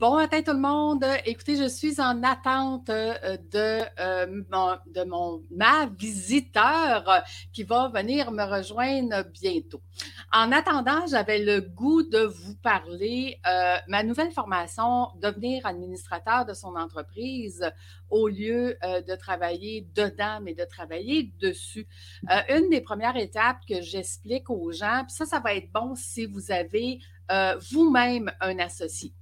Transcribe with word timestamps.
Bon 0.00 0.16
matin 0.16 0.40
tout 0.40 0.54
le 0.54 0.60
monde. 0.60 1.04
Écoutez, 1.26 1.56
je 1.56 1.68
suis 1.68 2.00
en 2.00 2.22
attente 2.22 2.88
euh, 2.88 3.36
de, 3.52 3.82
euh, 4.00 4.42
mon, 4.50 4.78
de 4.86 5.04
mon, 5.04 5.42
ma 5.50 5.90
visiteur 5.94 7.22
qui 7.52 7.64
va 7.64 7.90
venir 7.90 8.30
me 8.32 8.42
rejoindre 8.44 9.28
bientôt. 9.30 9.82
En 10.32 10.52
attendant, 10.52 11.06
j'avais 11.06 11.40
le 11.40 11.60
goût 11.60 12.02
de 12.02 12.20
vous 12.20 12.54
parler 12.54 13.38
euh, 13.46 13.76
ma 13.88 14.02
nouvelle 14.02 14.30
formation, 14.32 15.08
devenir 15.20 15.66
administrateur 15.66 16.46
de 16.46 16.54
son 16.54 16.76
entreprise 16.76 17.70
au 18.08 18.26
lieu 18.26 18.78
euh, 18.82 19.02
de 19.02 19.14
travailler 19.16 19.86
dedans, 19.94 20.40
mais 20.40 20.54
de 20.54 20.64
travailler 20.64 21.30
dessus. 21.42 21.86
Euh, 22.30 22.56
une 22.56 22.70
des 22.70 22.80
premières 22.80 23.16
étapes 23.16 23.66
que 23.68 23.82
j'explique 23.82 24.48
aux 24.48 24.72
gens, 24.72 25.02
puis 25.06 25.14
ça, 25.14 25.26
ça 25.26 25.40
va 25.40 25.54
être 25.54 25.70
bon 25.70 25.94
si 25.94 26.24
vous 26.24 26.50
avez 26.50 27.00
vous-même 27.70 28.32
un 28.40 28.58
associé. 28.58 29.12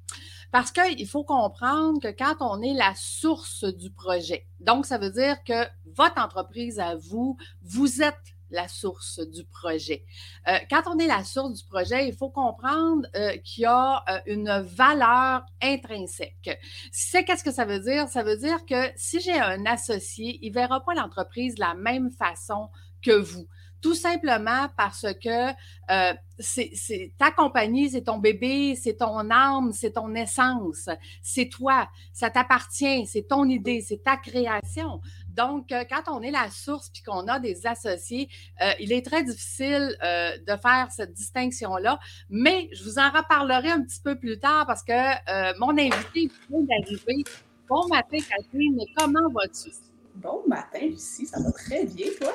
Parce 0.51 0.73
qu'il 0.73 1.07
faut 1.07 1.25
comprendre 1.25 2.01
que 2.01 2.09
quand 2.09 2.37
on 2.41 2.63
est 2.63 2.75
la 2.75 2.95
source 2.97 3.65
du 3.65 3.91
projet, 3.91 4.47
donc 4.61 4.87
ça 4.87 4.99
veut 4.99 5.11
dire 5.11 5.43
que 5.45 5.67
votre 5.95 6.21
entreprise 6.21 6.79
à 6.81 6.97
vous, 6.97 7.37
vous 7.63 8.03
êtes 8.03 8.35
la 8.51 8.69
source 8.69 9.21
du 9.21 9.45
projet. 9.45 10.05
Euh, 10.49 10.59
quand 10.71 10.83
on 10.87 10.99
est 10.99 11.07
la 11.07 11.25
source 11.25 11.53
du 11.53 11.65
projet, 11.65 12.09
il 12.09 12.15
faut 12.15 12.31
comprendre 12.31 13.07
euh, 13.15 13.37
qu'il 13.45 13.63
y 13.63 13.67
a 13.67 14.03
euh, 14.09 14.21
une 14.27 14.61
valeur 14.61 15.45
intrinsèque. 15.63 16.59
C'est 16.91 17.25
qu'est-ce 17.25 17.45
que 17.45 17.53
ça 17.53 17.65
veut 17.65 17.81
dire? 17.81 18.09
Ça 18.09 18.23
veut 18.23 18.37
dire 18.37 18.65
que 18.65 18.91
si 18.97 19.21
j'ai 19.21 19.39
un 19.39 19.67
associé, 19.67 20.39
il 20.43 20.51
ne 20.51 20.55
verra 20.55 20.85
pas 20.85 20.95
l'entreprise 20.95 21.57
de 21.57 21.61
la 21.61 21.75
même 21.75 22.11
façon 22.11 22.71
que 23.03 23.13
vous. 23.13 23.47
Tout 23.81 23.95
simplement 23.95 24.67
parce 24.77 25.07
que 25.23 25.51
euh, 25.91 26.15
c'est 26.39 27.13
ta 27.17 27.31
compagnie, 27.31 27.91
c'est 27.91 28.03
ton 28.03 28.19
bébé, 28.19 28.75
c'est 28.75 28.99
ton 28.99 29.31
âme, 29.31 29.73
c'est 29.73 29.93
ton 29.93 30.15
essence, 30.15 30.89
c'est 31.23 31.49
toi, 31.49 31.89
ça 32.13 32.31
t'appartient, 32.31 33.07
c'est 33.07 33.29
ton 33.29 33.45
idée, 33.45 33.81
c'est 33.81 34.03
ta 34.03 34.17
création. 34.17 35.01
Donc, 35.29 35.71
euh, 35.71 35.85
quand 35.89 36.13
on 36.13 36.23
est 36.23 36.33
la 36.33 36.51
source 36.51 36.91
puis 36.91 37.03
qu'on 37.03 37.29
a 37.29 37.39
des 37.39 37.67
associés, 37.67 38.29
euh, 38.61 38.73
il 38.81 38.93
est 38.93 39.05
très 39.05 39.23
difficile 39.23 39.97
de 40.01 40.57
faire 40.57 40.89
cette 40.91 41.13
distinction-là. 41.13 41.99
Mais 42.31 42.69
je 42.73 42.83
vous 42.83 42.99
en 42.99 43.11
reparlerai 43.11 43.71
un 43.71 43.83
petit 43.83 44.01
peu 44.01 44.19
plus 44.19 44.39
tard 44.39 44.67
parce 44.67 44.83
que 44.83 45.59
mon 45.59 45.71
invité 45.71 46.31
vient 46.51 46.63
d'arriver. 46.63 47.25
Bon 47.69 47.87
matin, 47.89 48.17
Catherine. 48.17 48.81
Comment 48.97 49.29
vas-tu? 49.31 49.71
Bon 50.15 50.43
matin, 50.49 50.81
Lucie. 50.81 51.27
Ça 51.27 51.39
va 51.41 51.53
très 51.53 51.85
bien, 51.85 52.09
toi? 52.21 52.35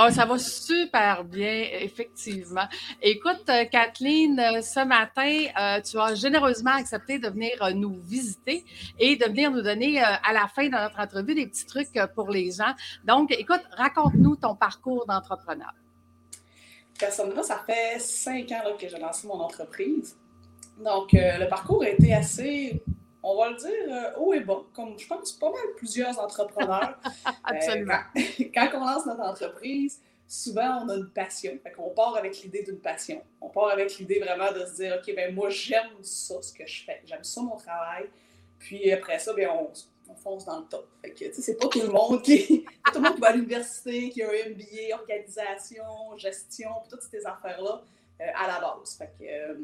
Oh, 0.00 0.10
ça 0.10 0.24
va 0.24 0.38
super 0.38 1.24
bien, 1.24 1.66
effectivement. 1.80 2.66
Écoute, 3.02 3.44
euh, 3.50 3.66
Kathleen, 3.66 4.40
euh, 4.40 4.62
ce 4.62 4.84
matin, 4.84 5.44
euh, 5.60 5.80
tu 5.82 5.98
as 5.98 6.14
généreusement 6.14 6.72
accepté 6.72 7.18
de 7.18 7.28
venir 7.28 7.52
nous 7.74 8.00
visiter 8.02 8.64
et 8.98 9.16
de 9.16 9.24
venir 9.26 9.50
nous 9.50 9.60
donner 9.60 10.00
à 10.00 10.32
la 10.32 10.48
fin 10.48 10.66
de 10.66 10.70
notre 10.70 10.98
entrevue 10.98 11.34
des 11.34 11.46
petits 11.46 11.66
trucs 11.66 11.98
pour 12.14 12.30
les 12.30 12.50
gens. 12.50 12.72
Donc, 13.04 13.30
écoute, 13.32 13.60
raconte-nous 13.72 14.36
ton 14.36 14.54
parcours 14.54 15.04
d'entrepreneur. 15.06 15.74
Personnellement, 16.98 17.42
ça 17.42 17.62
fait 17.66 17.98
cinq 17.98 18.50
ans 18.52 18.62
que 18.80 18.88
j'ai 18.88 18.98
lancé 18.98 19.26
mon 19.26 19.40
entreprise. 19.40 20.16
Donc, 20.82 21.10
le 21.12 21.46
parcours 21.48 21.82
a 21.82 21.90
été 21.90 22.14
assez 22.14 22.82
on 23.28 23.36
va 23.36 23.50
le 23.50 23.56
dire 23.56 23.94
euh, 23.94 24.18
haut 24.18 24.32
et 24.32 24.40
bas, 24.40 24.62
comme 24.74 24.98
je 24.98 25.06
pense 25.06 25.32
pas 25.32 25.50
mal 25.50 25.60
plusieurs 25.76 26.18
entrepreneurs. 26.18 26.98
Absolument. 27.44 28.00
Euh, 28.16 28.20
quand, 28.54 28.70
on 28.74 28.80
lance 28.80 29.06
notre 29.06 29.22
entreprise, 29.22 30.00
souvent 30.26 30.82
on 30.84 30.88
a 30.88 30.96
une 30.96 31.10
passion. 31.10 31.58
Fait 31.62 31.72
qu'on 31.72 31.90
part 31.90 32.16
avec 32.16 32.40
l'idée 32.42 32.62
d'une 32.62 32.78
passion. 32.78 33.22
On 33.40 33.48
part 33.48 33.68
avec 33.68 33.98
l'idée 33.98 34.20
vraiment 34.20 34.50
de 34.52 34.64
se 34.64 34.76
dire, 34.76 34.98
OK, 34.98 35.14
ben 35.14 35.34
moi 35.34 35.50
j'aime 35.50 36.02
ça, 36.02 36.40
ce 36.40 36.52
que 36.52 36.66
je 36.66 36.84
fais. 36.84 37.02
J'aime 37.04 37.24
ça 37.24 37.42
mon 37.42 37.56
travail. 37.56 38.08
Puis 38.58 38.90
après 38.90 39.18
ça, 39.18 39.34
ben 39.34 39.48
on, 39.50 39.70
fonce 40.16 40.46
dans 40.46 40.60
le 40.60 40.64
top. 40.64 40.88
Fait 41.02 41.10
que, 41.10 41.26
tu 41.26 41.34
sais, 41.34 41.42
c'est 41.42 41.56
pas 41.56 41.68
tout 41.68 41.82
le 41.82 41.90
monde 41.90 42.22
qui, 42.22 42.64
tout 42.92 42.94
le 42.94 43.00
monde 43.00 43.14
qui 43.14 43.20
va 43.20 43.28
à 43.28 43.32
l'université, 43.34 44.08
qui 44.08 44.22
a 44.22 44.28
un 44.28 44.50
MBA, 44.50 44.94
organisation, 44.94 45.84
gestion, 46.16 46.70
toutes 46.88 47.02
ces 47.02 47.26
affaires-là. 47.26 47.82
Euh, 48.20 48.24
à 48.34 48.48
la 48.48 48.58
base. 48.58 48.98
Euh, 49.22 49.54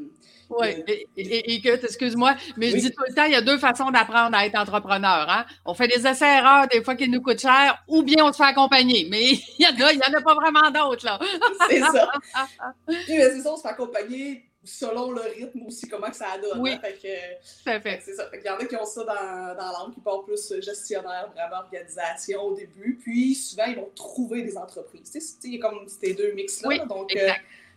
oui, 0.48 0.84
et, 1.16 1.60
que, 1.60 1.84
excuse-moi, 1.84 2.36
mais 2.56 2.70
je 2.70 2.76
dis 2.76 2.90
tout 2.92 3.02
le 3.08 3.12
temps, 3.12 3.24
il 3.24 3.32
y 3.32 3.34
a 3.34 3.40
deux 3.40 3.58
façons 3.58 3.90
d'apprendre 3.90 4.36
à 4.36 4.46
être 4.46 4.56
entrepreneur. 4.56 5.28
Hein? 5.28 5.44
On 5.64 5.74
fait 5.74 5.88
des 5.88 6.06
essais-erreurs 6.06 6.68
des 6.68 6.80
fois 6.84 6.94
qui 6.94 7.08
nous 7.08 7.20
coûtent 7.20 7.40
cher, 7.40 7.82
ou 7.88 8.04
bien 8.04 8.24
on 8.24 8.32
se 8.32 8.36
fait 8.36 8.44
accompagner. 8.44 9.08
Mais 9.10 9.24
il 9.58 9.58
y 9.58 9.66
en 9.66 9.86
a, 9.86 9.92
il 9.92 9.98
n'y 9.98 10.04
en 10.04 10.18
a 10.18 10.22
pas 10.22 10.34
vraiment 10.34 10.70
d'autres, 10.70 11.04
là. 11.04 11.18
c'est 11.68 11.80
ça. 11.80 12.12
c'est 13.06 13.40
ça, 13.40 13.52
on 13.52 13.56
se 13.56 13.62
fait 13.62 13.68
accompagner 13.68 14.44
selon 14.62 15.10
le 15.10 15.20
rythme 15.20 15.66
aussi, 15.66 15.88
comment 15.88 16.08
que 16.08 16.16
ça 16.16 16.38
donne. 16.40 16.60
Oui, 16.60 16.74
hein? 16.74 16.80
fait 16.80 16.94
que, 16.94 17.80
fait. 17.80 18.00
C'est 18.04 18.14
ça. 18.14 18.30
il 18.32 18.40
y 18.40 18.48
en 18.48 18.56
a 18.56 18.64
qui 18.64 18.76
ont 18.76 18.84
ça 18.84 19.02
dans, 19.02 19.56
dans 19.56 19.72
l'âme, 19.72 19.92
qui 19.92 20.00
partent 20.00 20.26
plus 20.26 20.60
gestionnaire, 20.60 21.28
vraiment 21.34 21.62
organisation 21.64 22.40
au 22.42 22.54
début. 22.54 23.00
Puis 23.02 23.34
souvent, 23.34 23.64
ils 23.66 23.76
vont 23.76 23.90
trouver 23.96 24.42
des 24.42 24.56
entreprises. 24.56 25.10
Tu 25.10 25.20
sais, 25.20 25.56
a 25.56 25.58
comme 25.58 25.88
ces 25.88 26.14
deux 26.14 26.32
mix-là. 26.34 26.68
Oui, 26.68 26.78
donc, 26.88 27.14
euh, 27.16 27.30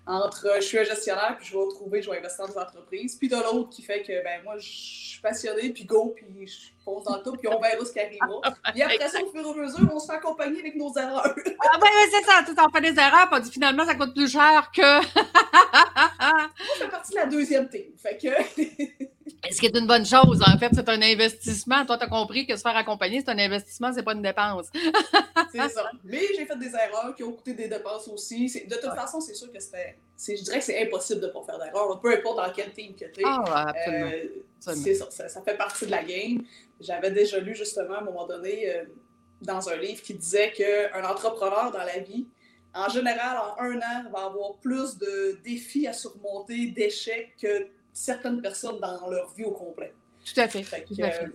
entre 0.07 0.55
je 0.55 0.61
suis 0.61 0.79
un 0.79 0.83
gestionnaire, 0.83 1.35
puis 1.37 1.47
je 1.47 1.57
vais 1.57 1.67
trouver, 1.69 2.01
je 2.01 2.09
vais 2.09 2.17
investir 2.17 2.47
dans 2.47 2.53
des 2.53 2.59
entreprises, 2.59 3.15
puis 3.15 3.27
de 3.27 3.35
l'autre 3.35 3.69
qui 3.69 3.81
fait 3.81 4.01
que 4.01 4.23
ben 4.23 4.41
moi, 4.43 4.57
je 4.57 4.67
suis 4.67 5.21
passionné, 5.21 5.69
puis 5.69 5.83
go, 5.83 6.13
puis 6.15 6.47
je 6.47 6.83
pose 6.85 7.03
dans 7.03 7.17
le 7.17 7.23
tout, 7.23 7.33
puis 7.33 7.47
on 7.49 7.59
verra 7.59 7.83
ce 7.83 7.91
qui 7.91 7.99
arrivera. 7.99 8.41
Puis 8.73 8.81
après 8.81 9.09
ça, 9.09 9.21
au 9.21 9.29
fur 9.29 9.45
et 9.45 9.49
à 9.49 9.63
mesure, 9.63 9.89
on 9.93 9.99
se 9.99 10.07
fait 10.07 10.13
accompagner 10.13 10.61
avec 10.61 10.75
nos 10.75 10.93
erreurs. 10.95 11.35
ah 11.35 11.77
ben 11.79 11.87
c'est 12.11 12.25
ça, 12.25 12.43
tout 12.45 12.59
en 12.59 12.69
fait 12.69 12.81
des 12.81 12.99
erreurs, 12.99 13.29
puis 13.29 13.51
finalement, 13.51 13.85
ça 13.85 13.95
coûte 13.95 14.13
plus 14.13 14.31
cher 14.31 14.71
que... 14.73 14.81
moi, 14.81 16.49
je 16.75 16.83
fais 16.83 16.89
partie 16.89 17.11
de 17.11 17.17
la 17.17 17.25
deuxième 17.25 17.69
team, 17.69 17.91
fait 17.97 18.17
que... 18.17 19.03
Ce 19.51 19.59
qui 19.59 19.65
est 19.65 19.77
une 19.77 19.87
bonne 19.87 20.05
chose? 20.05 20.41
En 20.45 20.57
fait, 20.57 20.69
c'est 20.73 20.87
un 20.89 21.01
investissement. 21.01 21.85
Toi, 21.85 21.97
tu 21.97 22.03
as 22.03 22.07
compris 22.07 22.45
que 22.45 22.55
se 22.55 22.61
faire 22.61 22.75
accompagner, 22.75 23.21
c'est 23.21 23.31
un 23.31 23.39
investissement, 23.39 23.91
c'est 23.93 24.03
pas 24.03 24.13
une 24.13 24.21
dépense. 24.21 24.67
c'est 25.51 25.69
ça. 25.69 25.91
Mais 26.03 26.21
j'ai 26.35 26.45
fait 26.45 26.57
des 26.57 26.73
erreurs 26.73 27.13
qui 27.15 27.23
ont 27.23 27.31
coûté 27.33 27.53
des 27.53 27.67
dépenses 27.67 28.07
aussi. 28.07 28.47
De 28.67 28.75
toute 28.75 28.95
façon, 28.95 29.19
c'est 29.19 29.33
sûr 29.33 29.51
que 29.51 29.59
c'était. 29.59 29.97
Je 30.17 30.43
dirais 30.43 30.59
que 30.59 30.65
c'est 30.65 30.81
impossible 30.81 31.21
de 31.21 31.27
ne 31.27 31.31
pas 31.31 31.43
faire 31.43 31.59
d'erreur, 31.59 31.99
peu 32.01 32.13
importe 32.13 32.37
dans 32.37 32.51
quel 32.53 32.71
team 32.71 32.95
que 32.95 33.05
tu 33.05 33.21
es. 33.21 33.23
Ah, 33.25 33.69
absolument. 33.69 34.11
Euh, 34.11 34.27
c'est 34.59 34.95
ça, 34.95 35.29
ça, 35.29 35.41
fait 35.41 35.57
partie 35.57 35.85
de 35.85 35.91
la 35.91 36.03
game. 36.03 36.43
J'avais 36.79 37.11
déjà 37.11 37.39
lu 37.39 37.55
justement 37.55 37.95
à 37.95 37.99
un 37.99 38.03
moment 38.03 38.25
donné 38.25 38.69
euh, 38.69 38.83
dans 39.41 39.69
un 39.69 39.75
livre 39.75 40.01
qui 40.01 40.13
disait 40.13 40.51
qu'un 40.51 41.03
entrepreneur 41.03 41.71
dans 41.71 41.83
la 41.83 41.99
vie, 41.99 42.25
en 42.73 42.89
général, 42.89 43.37
en 43.37 43.61
un 43.61 43.77
an, 43.77 44.09
va 44.11 44.25
avoir 44.25 44.55
plus 44.55 44.97
de 44.97 45.39
défis 45.43 45.87
à 45.87 45.93
surmonter, 45.93 46.67
d'échecs 46.67 47.35
que 47.41 47.67
certaines 47.97 48.41
personnes 48.41 48.79
dans 48.79 49.09
leur 49.09 49.33
vie 49.33 49.43
au 49.43 49.51
complet. 49.51 49.91
Tout 50.23 50.39
à 50.39 50.47
fait. 50.47 50.65
Euh, 50.99 51.27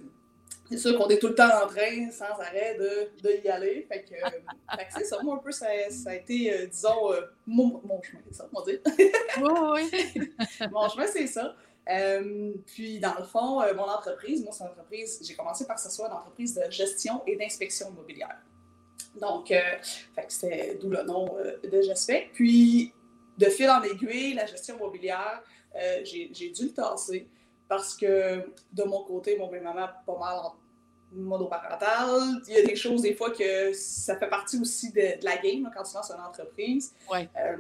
c'est 0.71 0.79
sûr 0.79 0.97
qu'on 0.97 1.09
est 1.09 1.19
tout 1.19 1.29
le 1.29 1.35
temps 1.35 1.51
en 1.63 1.67
train, 1.67 2.11
sans 2.11 2.41
arrêt, 2.41 2.77
de, 2.79 3.11
de 3.23 3.45
y 3.45 3.49
aller. 3.49 3.87
Fait 3.91 4.05
que, 4.05 4.15
euh, 4.15 4.77
c'est 4.91 5.05
ça. 5.05 5.21
Moi, 5.23 5.35
un 5.35 5.39
peu, 5.39 5.51
ça, 5.51 5.67
ça 5.91 6.11
a 6.11 6.15
été, 6.15 6.53
euh, 6.53 6.67
disons, 6.67 7.13
mon, 7.47 7.81
mon, 7.85 8.01
chemin, 8.03 8.21
c'est 8.29 8.37
ça, 8.37 8.49
on 8.53 8.61
va 8.61 8.71
dire. 8.71 8.81
oui, 9.43 9.91
oui. 10.17 10.33
mon 10.71 10.89
chemin, 10.89 11.07
c'est 11.09 11.27
ça. 11.27 11.57
puis, 12.67 13.01
dans 13.01 13.15
le 13.19 13.25
fond, 13.25 13.61
mon 13.75 13.89
entreprise, 13.89 14.45
moi, 14.45 14.53
c'est 14.53 14.63
une 14.63 14.71
entreprise, 14.71 15.21
j'ai 15.23 15.35
commencé 15.35 15.67
par 15.67 15.77
que 15.77 15.83
ce 15.83 15.91
soit 15.91 16.07
une 16.07 16.15
entreprise 16.15 16.55
de 16.55 16.71
gestion 16.71 17.23
et 17.27 17.37
d'inspection 17.37 17.89
immobilière. 17.91 18.39
Donc, 19.21 19.53
c'est 20.29 20.79
d'où 20.81 20.91
le 20.91 21.03
nom 21.03 21.35
de 21.63 21.83
GESPEC. 21.83 22.31
Puis, 22.33 22.93
de 23.37 23.47
fil 23.47 23.69
en 23.69 23.83
aiguille, 23.83 24.35
la 24.35 24.47
gestion 24.47 24.77
immobilière, 24.77 25.43
euh, 25.77 26.01
j'ai 26.05 26.51
dû 26.51 26.65
le 26.65 26.73
tasser 26.73 27.29
parce 27.69 27.97
que 27.97 28.45
de 28.73 28.83
mon 28.85 29.03
côté, 29.05 29.37
mon 29.39 29.51
maman 29.51 29.89
pas 30.07 30.19
mal 30.19 30.39
en 30.39 30.55
monoparental. 31.15 32.43
Il 32.49 32.55
y 32.55 32.59
a 32.59 32.63
des 32.63 32.77
choses, 32.77 33.03
des 33.03 33.15
fois, 33.15 33.31
que 33.31 33.73
ça 33.73 34.17
fait 34.17 34.29
partie 34.29 34.59
aussi 34.59 34.93
de, 34.93 35.25
la 35.25 35.37
game 35.37 35.71
quand 35.75 35.83
tu 35.83 35.95
lances 35.95 36.11
une 36.11 36.23
entreprise. 36.23 36.95
Euh, 37.13 37.57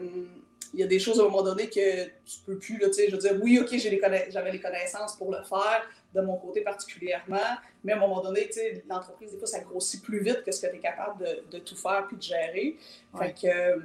il 0.74 0.80
y 0.80 0.82
a 0.82 0.86
des 0.86 0.98
choses 0.98 1.20
à 1.20 1.22
un 1.22 1.26
moment 1.26 1.42
donné 1.42 1.68
que 1.68 2.06
tu 2.06 2.38
peux 2.46 2.56
plus, 2.56 2.78
là, 2.78 2.88
je 2.90 3.12
veux 3.12 3.18
dire, 3.18 3.38
oui, 3.42 3.58
OK, 3.58 3.76
j'avais 3.76 4.52
les, 4.52 4.60
connaissances 4.60 5.16
pour 5.16 5.30
le 5.30 5.42
faire, 5.42 5.82
de 6.14 6.22
mon 6.22 6.36
côté 6.36 6.62
particulièrement, 6.62 7.36
mais 7.84 7.92
à 7.92 7.96
un 7.96 8.00
moment 8.00 8.22
donné, 8.22 8.48
l'entreprise, 8.88 9.32
des 9.32 9.38
fois, 9.38 9.46
ça 9.46 9.60
grossit 9.60 10.02
plus 10.02 10.22
vite 10.22 10.42
que 10.44 10.50
ce 10.50 10.62
que 10.62 10.70
tu 10.70 10.76
es 10.76 10.80
capable 10.80 11.22
de, 11.50 11.58
tout 11.58 11.76
faire 11.76 12.06
puis 12.06 12.16
de 12.16 12.22
gérer. 12.22 12.78
Fait 13.18 13.34
que, 13.34 13.46
euh, 13.46 13.78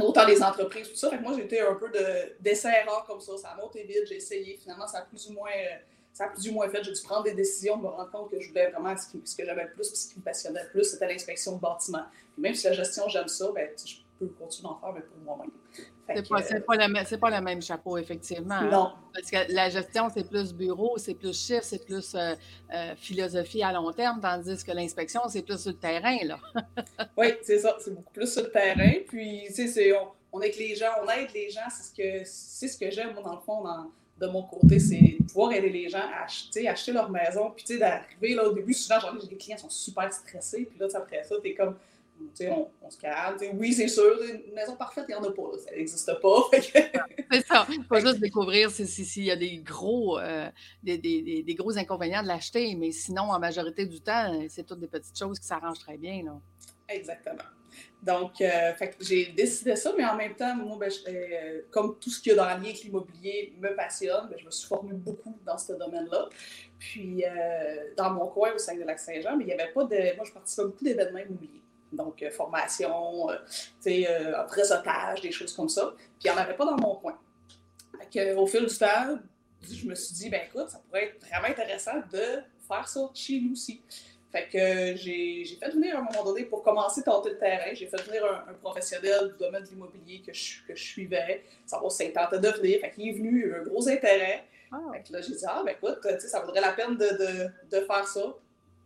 autant 0.00 0.26
les 0.26 0.42
entreprises, 0.42 0.88
tout 0.88 0.96
ça. 0.96 1.10
Fait 1.10 1.18
que 1.18 1.22
moi, 1.22 1.32
un 1.32 1.74
peu 1.74 1.90
d'essai-erreur 2.40 3.04
comme 3.06 3.20
ça. 3.20 3.36
Ça 3.36 3.48
a 3.50 3.56
monté 3.56 3.82
vite, 3.84 4.06
j'ai 4.06 4.16
essayé. 4.16 4.58
Finalement, 4.60 4.86
ça 4.86 4.98
a 4.98 5.02
plus 5.02 5.28
ou 5.28 5.32
moins, 5.32 5.50
ça 6.12 6.24
a 6.24 6.28
plus 6.28 6.48
ou 6.48 6.52
moins 6.52 6.68
fait. 6.68 6.82
J'ai 6.82 6.92
dû 6.92 7.02
prendre 7.02 7.24
des 7.24 7.34
décisions, 7.34 7.76
me 7.76 7.88
rendre 7.88 8.10
compte 8.10 8.30
que 8.30 8.40
je 8.40 8.48
voulais 8.48 8.70
vraiment 8.70 8.94
ce, 8.96 9.36
que 9.36 9.44
j'avais 9.44 9.64
le 9.64 9.70
plus, 9.70 9.84
ce 9.84 10.12
qui 10.12 10.18
me 10.18 10.24
passionnait 10.24 10.62
le 10.62 10.68
plus, 10.68 10.84
c'était 10.84 11.08
l'inspection 11.08 11.56
de 11.56 11.60
bâtiment. 11.60 12.04
même 12.38 12.54
si 12.54 12.66
la 12.66 12.72
gestion, 12.72 13.08
j'aime 13.08 13.28
ça, 13.28 13.50
ben, 13.52 13.68
peux 14.18 14.26
continuer 14.26 14.68
d'en 14.68 14.78
faire, 14.78 14.92
mais 14.92 15.00
pour 15.00 15.18
moi-même. 15.24 15.50
C'est 16.06 16.28
pas, 16.28 16.42
pas, 16.42 17.18
pas, 17.18 17.38
le 17.38 17.44
même 17.44 17.62
chapeau, 17.62 17.96
effectivement. 17.96 18.54
Hein. 18.54 18.70
Non. 18.70 18.92
Parce 19.12 19.30
que 19.30 19.52
la 19.52 19.70
gestion, 19.70 20.08
c'est 20.14 20.28
plus 20.28 20.52
bureau, 20.52 20.98
c'est 20.98 21.14
plus 21.14 21.36
chiffre, 21.36 21.64
c'est 21.64 21.84
plus 21.84 22.14
euh, 22.14 22.34
euh, 22.72 22.94
philosophie 22.96 23.62
à 23.62 23.72
long 23.72 23.90
terme, 23.92 24.20
tandis 24.20 24.62
que 24.62 24.72
l'inspection, 24.72 25.22
c'est 25.28 25.42
plus 25.42 25.58
sur 25.60 25.70
le 25.70 25.78
terrain. 25.78 26.16
Là. 26.24 26.38
oui, 27.16 27.34
c'est 27.42 27.58
ça. 27.58 27.76
C'est 27.80 27.94
beaucoup 27.94 28.12
plus 28.12 28.30
sur 28.32 28.42
le 28.42 28.50
terrain. 28.50 28.92
Puis, 29.08 29.44
tu 29.54 29.68
sais, 29.68 29.92
on, 29.96 30.08
on, 30.32 30.38
les 30.40 30.74
gens, 30.74 30.92
on 31.02 31.08
aide 31.10 31.32
les 31.34 31.50
gens. 31.50 31.68
C'est 31.70 31.84
ce 31.84 31.94
que, 31.94 32.72
ce 32.74 32.78
que 32.78 32.90
j'aime, 32.90 33.14
moi, 33.14 33.22
dans 33.22 33.36
le 33.36 33.40
fond, 33.40 33.62
dans, 33.62 33.90
de 34.20 34.26
mon 34.26 34.42
côté, 34.42 34.78
c'est 34.78 35.16
de 35.18 35.24
pouvoir 35.24 35.52
aider 35.52 35.70
les 35.70 35.88
gens 35.88 35.98
à 36.12 36.24
acheter, 36.24 36.68
acheter 36.68 36.92
leur 36.92 37.10
maison. 37.10 37.50
Puis, 37.50 37.64
tu 37.64 37.72
sais, 37.74 37.78
d'arriver 37.78 38.34
là 38.34 38.44
au 38.46 38.52
début, 38.52 38.74
souvent, 38.74 39.00
genre, 39.00 39.16
les 39.30 39.36
clients 39.36 39.56
sont 39.56 39.70
super 39.70 40.12
stressés. 40.12 40.66
Puis 40.70 40.78
là, 40.78 40.86
après 40.94 41.24
ça, 41.24 41.36
tu 41.42 41.48
es 41.48 41.54
comme, 41.54 41.76
on, 42.82 42.90
se 42.90 42.98
calme. 42.98 43.36
oui, 43.54 43.72
c'est 43.72 43.88
sûr, 43.88 44.16
une 44.22 44.54
maison 44.54 44.76
parfaite, 44.76 45.04
il 45.08 45.12
n'y 45.12 45.18
en 45.18 45.24
a 45.24 45.32
pas. 45.32 45.58
ça 45.64 45.74
n'existe 45.74 46.20
pas. 46.20 46.48
c'est 47.32 47.46
ça. 47.46 47.66
Il 47.70 47.84
faut 47.84 48.00
juste 48.00 48.20
découvrir 48.20 48.70
s'il 48.70 49.24
y 49.24 49.30
a 49.30 49.36
des 49.36 49.58
gros, 49.58 50.18
euh, 50.18 50.48
des, 50.82 50.98
des, 50.98 51.42
des, 51.42 51.54
gros 51.54 51.76
inconvénients 51.76 52.22
de 52.22 52.28
l'acheter. 52.28 52.74
Mais 52.76 52.92
sinon, 52.92 53.22
en 53.22 53.38
majorité 53.38 53.86
du 53.86 54.00
temps, 54.00 54.46
c'est 54.48 54.64
toutes 54.64 54.80
des 54.80 54.88
petites 54.88 55.18
choses 55.18 55.38
qui 55.38 55.46
s'arrangent 55.46 55.80
très 55.80 55.96
bien. 55.96 56.22
Là. 56.24 56.40
Exactement. 56.88 57.44
Donc, 58.02 58.40
euh, 58.40 58.72
j'ai 59.00 59.26
décidé 59.26 59.76
ça, 59.76 59.92
mais 59.96 60.04
en 60.04 60.14
même 60.14 60.34
temps, 60.34 60.54
moi, 60.54 60.76
ben, 60.78 60.90
euh, 61.08 61.62
comme 61.70 61.98
tout 61.98 62.10
ce 62.10 62.20
qu'il 62.20 62.32
y 62.32 62.34
a 62.34 62.36
dans 62.36 62.44
le 62.44 62.62
lien 62.62 62.68
avec 62.68 62.82
l'immobilier 62.82 63.54
me 63.58 63.74
passionne, 63.74 64.28
ben, 64.28 64.38
je 64.38 64.44
me 64.44 64.50
suis 64.50 64.68
formée 64.68 64.92
beaucoup 64.92 65.38
dans 65.44 65.56
ce 65.56 65.72
domaine-là. 65.72 66.28
Puis, 66.78 67.24
euh, 67.24 67.94
dans 67.96 68.10
mon 68.10 68.26
coin 68.26 68.52
au 68.52 68.58
sein 68.58 68.76
de 68.76 68.82
Lac-Saint-Jean, 68.82 69.36
mais 69.36 69.44
il 69.44 69.46
n'y 69.46 69.52
avait 69.54 69.72
pas 69.72 69.84
de. 69.84 70.16
Moi, 70.16 70.24
je 70.26 70.32
participais 70.32 70.62
à 70.62 70.66
beaucoup 70.66 70.84
d'événements 70.84 71.18
immobiliers. 71.20 71.63
Donc, 71.94 72.24
formation, 72.30 73.28
réseautage, 73.84 75.20
des 75.20 75.32
choses 75.32 75.52
comme 75.54 75.68
ça. 75.68 75.94
Puis, 75.96 76.06
il 76.24 76.30
n'y 76.30 76.36
en 76.36 76.40
avait 76.40 76.54
pas 76.54 76.64
dans 76.64 76.76
mon 76.76 76.96
coin. 76.96 77.18
au 78.36 78.46
fil 78.46 78.66
du 78.66 78.78
temps, 78.78 79.18
je 79.72 79.86
me 79.86 79.94
suis 79.94 80.14
dit, 80.14 80.30
ben 80.30 80.42
écoute, 80.46 80.68
ça 80.68 80.78
pourrait 80.86 81.04
être 81.04 81.26
vraiment 81.26 81.48
intéressant 81.48 81.96
de 82.12 82.42
faire 82.66 82.88
ça 82.88 83.10
chez 83.14 83.40
nous 83.40 83.52
aussi. 83.52 83.80
Fait 84.34 84.48
que 84.48 84.96
j'ai 84.96 85.44
fait 85.60 85.70
venir 85.70 85.96
à 85.96 86.00
un 86.00 86.02
moment 86.02 86.24
donné, 86.24 86.44
pour 86.44 86.62
commencer 86.64 87.02
à 87.02 87.04
tenter 87.04 87.30
le 87.30 87.38
terrain, 87.38 87.72
j'ai 87.72 87.86
fait 87.86 88.02
venir 88.02 88.24
un, 88.24 88.52
professionnel 88.54 89.30
du 89.32 89.38
domaine 89.38 89.62
de 89.62 89.68
l'immobilier 89.68 90.22
que 90.26 90.32
je, 90.32 90.64
que 90.66 90.74
je 90.74 90.82
suivais, 90.82 91.44
savoir 91.64 91.92
si 91.92 92.04
ça 92.04 92.10
tentait 92.10 92.40
de 92.40 92.48
venir. 92.48 92.80
Fait 92.80 92.90
qu'il 92.90 93.08
est 93.08 93.12
venu, 93.12 93.40
il 93.40 93.44
a 93.44 93.56
eu 93.56 93.60
un 93.60 93.62
gros 93.62 93.88
intérêt. 93.88 94.44
Fait 94.92 95.02
que 95.04 95.12
là, 95.12 95.20
j'ai 95.20 95.34
dit, 95.34 95.44
ah, 95.46 95.62
ben 95.64 95.72
écoute, 95.72 96.00
ça 96.18 96.40
vaudrait 96.40 96.60
la 96.60 96.72
peine 96.72 96.96
de, 96.96 97.04
de, 97.04 97.76
de 97.76 97.84
faire 97.84 98.08
ça. 98.08 98.34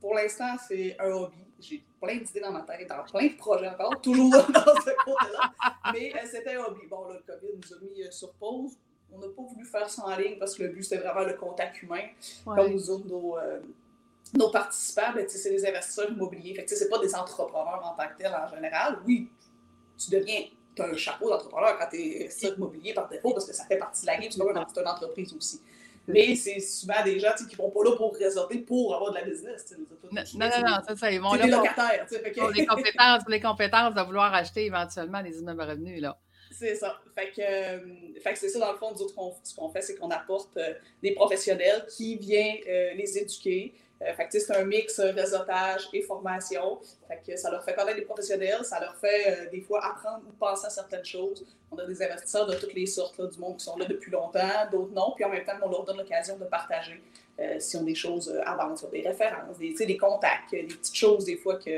Pour 0.03 0.15
l'instant, 0.15 0.55
c'est 0.69 0.95
un 0.99 1.13
hobby. 1.13 1.48
J'ai 1.61 1.83
plein 2.01 2.17
d'idées 2.17 2.41
dans 2.41 2.53
ma 2.53 2.61
tête, 2.63 2.89
dans 2.89 3.03
plein 3.03 3.27
de 3.27 3.37
projets 3.37 3.69
encore, 3.69 4.01
toujours 4.01 4.31
dans 4.31 4.75
ce 4.77 5.05
côté-là. 5.05 5.53
Mais 5.93 6.13
euh, 6.15 6.27
c'était 6.31 6.55
un 6.55 6.65
hobby. 6.65 6.87
Bon, 6.89 7.09
là, 7.09 7.15
le 7.15 7.33
COVID 7.33 7.53
nous 7.57 7.75
a 7.75 7.81
mis 7.81 8.03
euh, 8.03 8.11
sur 8.11 8.33
pause. 8.35 8.77
On 9.13 9.19
n'a 9.19 9.27
pas 9.29 9.43
voulu 9.43 9.65
faire 9.65 9.89
ça 9.89 10.05
en 10.05 10.17
ligne 10.17 10.39
parce 10.39 10.55
que 10.55 10.63
le 10.63 10.69
but, 10.69 10.83
c'était 10.85 11.03
vraiment 11.03 11.27
le 11.27 11.35
contact 11.35 11.83
humain. 11.83 12.03
Comme 12.45 12.73
nous 12.73 12.91
autres, 12.91 13.07
nos, 13.07 13.39
euh, 13.39 13.61
nos 14.35 14.51
participants, 14.51 15.13
ben, 15.15 15.27
c'est 15.29 15.51
des 15.51 15.67
investisseurs 15.67 16.11
immobiliers. 16.11 16.65
Ce 16.67 16.85
n'est 16.85 16.91
pas 16.91 16.99
des 16.99 17.15
entrepreneurs 17.15 17.81
en 17.83 17.97
tant 17.97 18.09
que 18.09 18.23
tels 18.23 18.35
en 18.35 18.49
général. 18.49 19.01
Oui, 19.07 19.31
tu 19.97 20.11
deviens, 20.11 20.43
tu 20.77 20.83
as 20.83 20.87
un 20.87 20.97
chapeau 20.97 21.31
d'entrepreneur 21.31 21.79
quand 21.79 21.87
tu 21.91 21.97
es 21.97 22.25
investisseur 22.25 22.57
immobilier 22.57 22.95
par 22.95 23.09
défaut 23.09 23.33
parce 23.33 23.47
que 23.47 23.55
ça 23.55 23.65
fait 23.65 23.79
partie 23.79 24.03
de 24.03 24.07
la 24.07 24.19
game, 24.19 24.31
c'est 24.31 24.81
une 24.81 24.89
entreprise 24.89 25.35
aussi. 25.35 25.61
Mais 26.09 26.35
c'est 26.35 26.61
souvent 26.61 27.03
des 27.05 27.19
gens 27.21 27.33
qui 27.37 27.45
ne 27.45 27.57
vont 27.57 27.71
pas 27.71 27.85
là 27.85 27.97
pour 27.97 28.15
réseauter, 28.17 28.59
pour 28.59 28.95
avoir 28.95 29.13
de 29.13 29.19
la 29.19 29.25
business. 29.25 29.75
Non, 30.11 30.23
non, 30.35 30.47
non, 30.47 30.77
ça, 30.87 30.97
ça, 30.97 31.11
ils 31.11 31.21
vont 31.21 31.35
là 31.35 31.45
des 31.45 31.51
locataires. 31.51 32.07
Pour, 32.37 32.51
les 32.51 32.67
compétences, 32.67 33.23
les 33.29 33.41
compétences 33.41 33.95
de 33.95 34.01
vouloir 34.01 34.33
acheter 34.35 34.67
éventuellement 34.67 35.23
des 35.23 35.39
immeubles 35.39 35.63
revenus. 35.63 36.01
Là. 36.01 36.19
C'est 36.51 36.75
ça. 36.75 37.01
Fait 37.15 37.31
que, 37.31 37.41
euh, 37.41 37.79
fait 38.23 38.33
que 38.33 38.39
c'est 38.39 38.49
ça, 38.49 38.59
dans 38.59 38.73
le 38.73 38.79
fond, 38.79 38.93
nous 38.93 39.03
autres, 39.03 39.15
ce 39.43 39.55
qu'on 39.55 39.69
fait, 39.69 39.83
c'est 39.83 39.97
qu'on 39.97 40.11
apporte 40.11 40.57
euh, 40.57 40.75
des 41.03 41.13
professionnels 41.13 41.87
qui 41.97 42.17
viennent 42.17 42.59
euh, 42.69 42.95
les 42.95 43.19
éduquer, 43.19 43.75
euh, 44.03 44.13
c'est 44.31 44.57
un 44.57 44.65
mix 44.65 44.99
euh, 44.99 45.11
réseautage 45.11 45.89
et 45.93 46.03
formation. 46.03 46.79
Fait 47.09 47.21
que 47.27 47.37
ça 47.37 47.51
leur 47.51 47.65
fait 47.65 47.75
connaître 47.75 47.99
des 47.99 48.05
professionnels, 48.05 48.65
ça 48.65 48.79
leur 48.81 48.97
fait 48.97 49.47
euh, 49.47 49.51
des 49.51 49.61
fois 49.61 49.85
apprendre 49.85 50.23
ou 50.29 50.33
penser 50.33 50.67
à 50.67 50.71
certaines 50.71 51.05
choses. 51.05 51.45
On 51.71 51.79
a 51.79 51.85
des 51.85 52.01
investisseurs 52.03 52.47
de 52.47 52.55
toutes 52.55 52.75
les 52.75 52.87
sortes 52.87 53.21
du 53.21 53.39
monde 53.41 53.57
qui 53.57 53.65
sont 53.65 53.77
là 53.77 53.87
depuis 53.87 54.13
longtemps, 54.13 54.69
d'autres 54.71 54.93
non. 54.93 55.13
Puis 55.17 55.25
en 55.25 55.31
même 55.31 55.45
temps, 55.45 55.55
on 55.63 55.69
leur 55.69 55.85
donne 55.85 55.99
l'occasion 55.99 56.37
de 56.37 56.45
partager 56.45 57.03
s'ils 57.61 57.79
ont 57.79 57.85
des 57.85 57.95
choses 57.95 58.35
à 58.45 58.57
vendre, 58.57 58.91
des 58.91 59.03
références, 59.03 59.59
des, 59.59 59.73
des 59.73 59.97
contacts, 59.97 60.51
des 60.51 60.65
petites 60.65 60.97
choses 60.97 61.25
des 61.25 61.37
fois 61.37 61.55
que, 61.55 61.71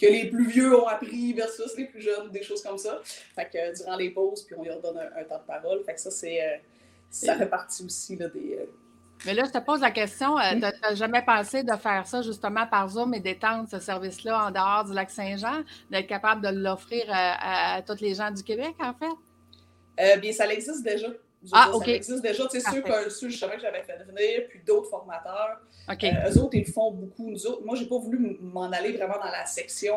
que 0.00 0.06
les 0.06 0.30
plus 0.30 0.46
vieux 0.46 0.78
ont 0.78 0.86
appris 0.86 1.32
versus 1.32 1.76
les 1.76 1.86
plus 1.86 2.02
jeunes, 2.02 2.30
des 2.30 2.44
choses 2.44 2.62
comme 2.62 2.78
ça. 2.78 3.00
Fait 3.34 3.48
que 3.50 3.76
durant 3.76 3.96
les 3.96 4.10
pauses, 4.10 4.42
puis 4.42 4.54
on 4.56 4.62
leur 4.62 4.80
donne 4.80 4.98
un, 4.98 5.24
temps 5.24 5.38
de 5.38 5.44
parole. 5.44 5.82
Fait 5.82 5.94
que 5.94 6.00
ça, 6.00 6.12
c'est, 6.12 6.62
ça 7.10 7.36
fait 7.36 7.46
partie 7.46 7.84
aussi 7.84 8.14
là, 8.14 8.28
des 8.28 8.68
mais 9.24 9.34
là, 9.34 9.44
je 9.44 9.50
te 9.50 9.64
pose 9.64 9.80
la 9.80 9.90
question, 9.90 10.38
euh, 10.38 10.52
tu 10.52 10.58
n'as 10.60 10.94
jamais 10.94 11.22
pensé 11.22 11.62
de 11.62 11.74
faire 11.76 12.06
ça 12.06 12.22
justement 12.22 12.66
par 12.66 12.88
Zoom 12.88 13.14
et 13.14 13.20
d'étendre 13.20 13.68
ce 13.68 13.78
service-là 13.78 14.46
en 14.46 14.50
dehors 14.50 14.84
du 14.84 14.92
lac 14.92 15.10
Saint-Jean, 15.10 15.62
d'être 15.90 16.06
capable 16.06 16.42
de 16.42 16.48
l'offrir 16.48 17.04
à, 17.08 17.80
tous 17.82 18.00
les 18.00 18.14
gens 18.14 18.30
du 18.30 18.42
Québec, 18.42 18.74
en 18.80 18.92
fait? 18.92 19.14
Euh, 19.98 20.16
bien, 20.18 20.32
ça 20.32 20.46
existe 20.52 20.84
déjà. 20.84 21.08
ah, 21.52 21.70
OK. 21.72 21.86
Ça 21.86 21.92
existe 21.92 22.22
déjà. 22.22 22.46
Tu 22.46 22.60
sais, 22.60 22.70
ceux, 22.70 22.82
que, 22.82 23.10
ceux 23.10 23.28
justement 23.30 23.54
que 23.54 23.60
j'avais 23.60 23.82
fait 23.82 23.96
venir, 24.04 24.48
puis 24.48 24.60
d'autres 24.66 24.90
formateurs, 24.90 25.60
OK. 25.90 26.04
Euh, 26.04 26.30
eux 26.30 26.38
autres, 26.38 26.54
ils 26.54 26.66
le 26.66 26.72
font 26.72 26.90
beaucoup. 26.90 27.30
Nous 27.30 27.46
autres, 27.46 27.64
moi, 27.64 27.74
je 27.76 27.82
n'ai 27.82 27.88
pas 27.88 27.98
voulu 27.98 28.36
m'en 28.40 28.70
aller 28.70 28.92
vraiment 28.92 29.18
dans 29.18 29.30
la 29.30 29.46
section 29.46 29.96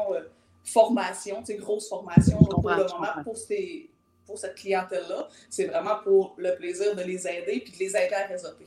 formation, 0.64 1.40
tu 1.40 1.48
sais, 1.48 1.56
grosse 1.56 1.90
formation 1.90 2.38
pour 2.38 2.70
le 2.70 2.76
moment, 2.78 3.24
pour, 3.24 3.38
ces, 3.38 3.90
pour 4.26 4.38
cette 4.38 4.56
clientèle-là. 4.56 5.28
C'est 5.50 5.66
vraiment 5.66 5.98
pour 6.04 6.36
le 6.38 6.56
plaisir 6.56 6.96
de 6.96 7.02
les 7.02 7.28
aider 7.28 7.62
puis 7.64 7.74
de 7.74 7.80
les 7.80 7.96
aider 7.96 8.16
à 8.16 8.28
réseauter. 8.28 8.66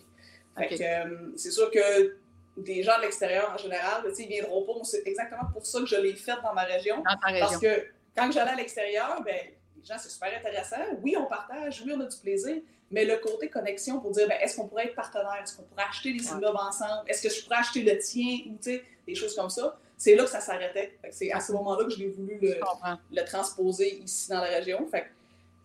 Euh, 0.59 1.33
c'est 1.37 1.51
sûr 1.51 1.71
que 1.71 2.17
des 2.57 2.83
gens 2.83 2.97
de 2.99 3.03
l'extérieur 3.03 3.51
en 3.55 3.57
général, 3.57 4.05
ils 4.19 4.29
viendront 4.29 4.63
pas. 4.65 4.85
C'est 4.85 5.07
exactement 5.07 5.45
pour 5.53 5.65
ça 5.65 5.81
que 5.81 5.87
je 5.87 5.97
l'ai 5.97 6.15
fait 6.15 6.37
dans 6.43 6.53
ma 6.53 6.65
région. 6.65 7.03
Parce 7.41 7.59
que 7.59 7.87
quand 8.17 8.31
j'allais 8.31 8.53
à 8.53 8.57
l'extérieur, 8.57 9.23
ben, 9.25 9.37
les 9.77 9.85
gens, 9.85 9.97
c'est 9.99 10.11
super 10.11 10.31
intéressant. 10.37 10.77
Oui, 11.03 11.17
on 11.19 11.25
partage, 11.27 11.83
oui, 11.85 11.93
on 11.97 12.01
a 12.01 12.05
du 12.05 12.17
plaisir, 12.19 12.57
mais 12.91 13.05
le 13.05 13.17
côté 13.17 13.49
connexion 13.49 14.01
pour 14.01 14.11
dire, 14.11 14.29
ben, 14.29 14.39
est-ce 14.41 14.57
qu'on 14.57 14.69
pourrait 14.69 14.87
être 14.87 14.95
partenaire? 14.95 15.41
Est-ce 15.43 15.57
qu'on 15.57 15.63
pourrait 15.63 15.87
acheter 15.89 16.13
des 16.13 16.25
immeubles 16.27 16.59
ensemble? 16.59 17.09
Est-ce 17.09 17.23
que 17.23 17.35
je 17.35 17.43
pourrais 17.43 17.57
acheter 17.57 17.83
le 17.83 17.99
tien? 17.99 18.41
Ou 18.47 18.59
des 19.07 19.15
choses 19.15 19.35
comme 19.35 19.51
ça. 19.51 19.79
C'est 19.97 20.15
là 20.15 20.25
que 20.25 20.31
ça 20.31 20.41
s'arrêtait. 20.41 20.99
C'est 21.11 21.33
à 21.33 21.41
ce 21.41 21.53
moment-là 21.53 21.85
que 21.85 21.91
je 21.91 21.99
l'ai 21.99 22.09
voulu 22.09 22.39
le, 22.41 23.25
transposer 23.25 24.01
ici 24.03 24.29
dans 24.31 24.41
la 24.41 24.49
région. 24.49 24.87
Fait 24.89 25.07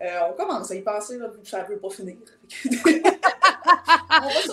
euh, 0.01 0.19
on 0.30 0.34
commence 0.34 0.69
à 0.69 0.75
y 0.75 0.81
penser, 0.81 1.18
là, 1.18 1.28
ça 1.44 1.63
ne 1.63 1.69
veut 1.69 1.80
pas 1.80 1.89
finir. 1.89 2.18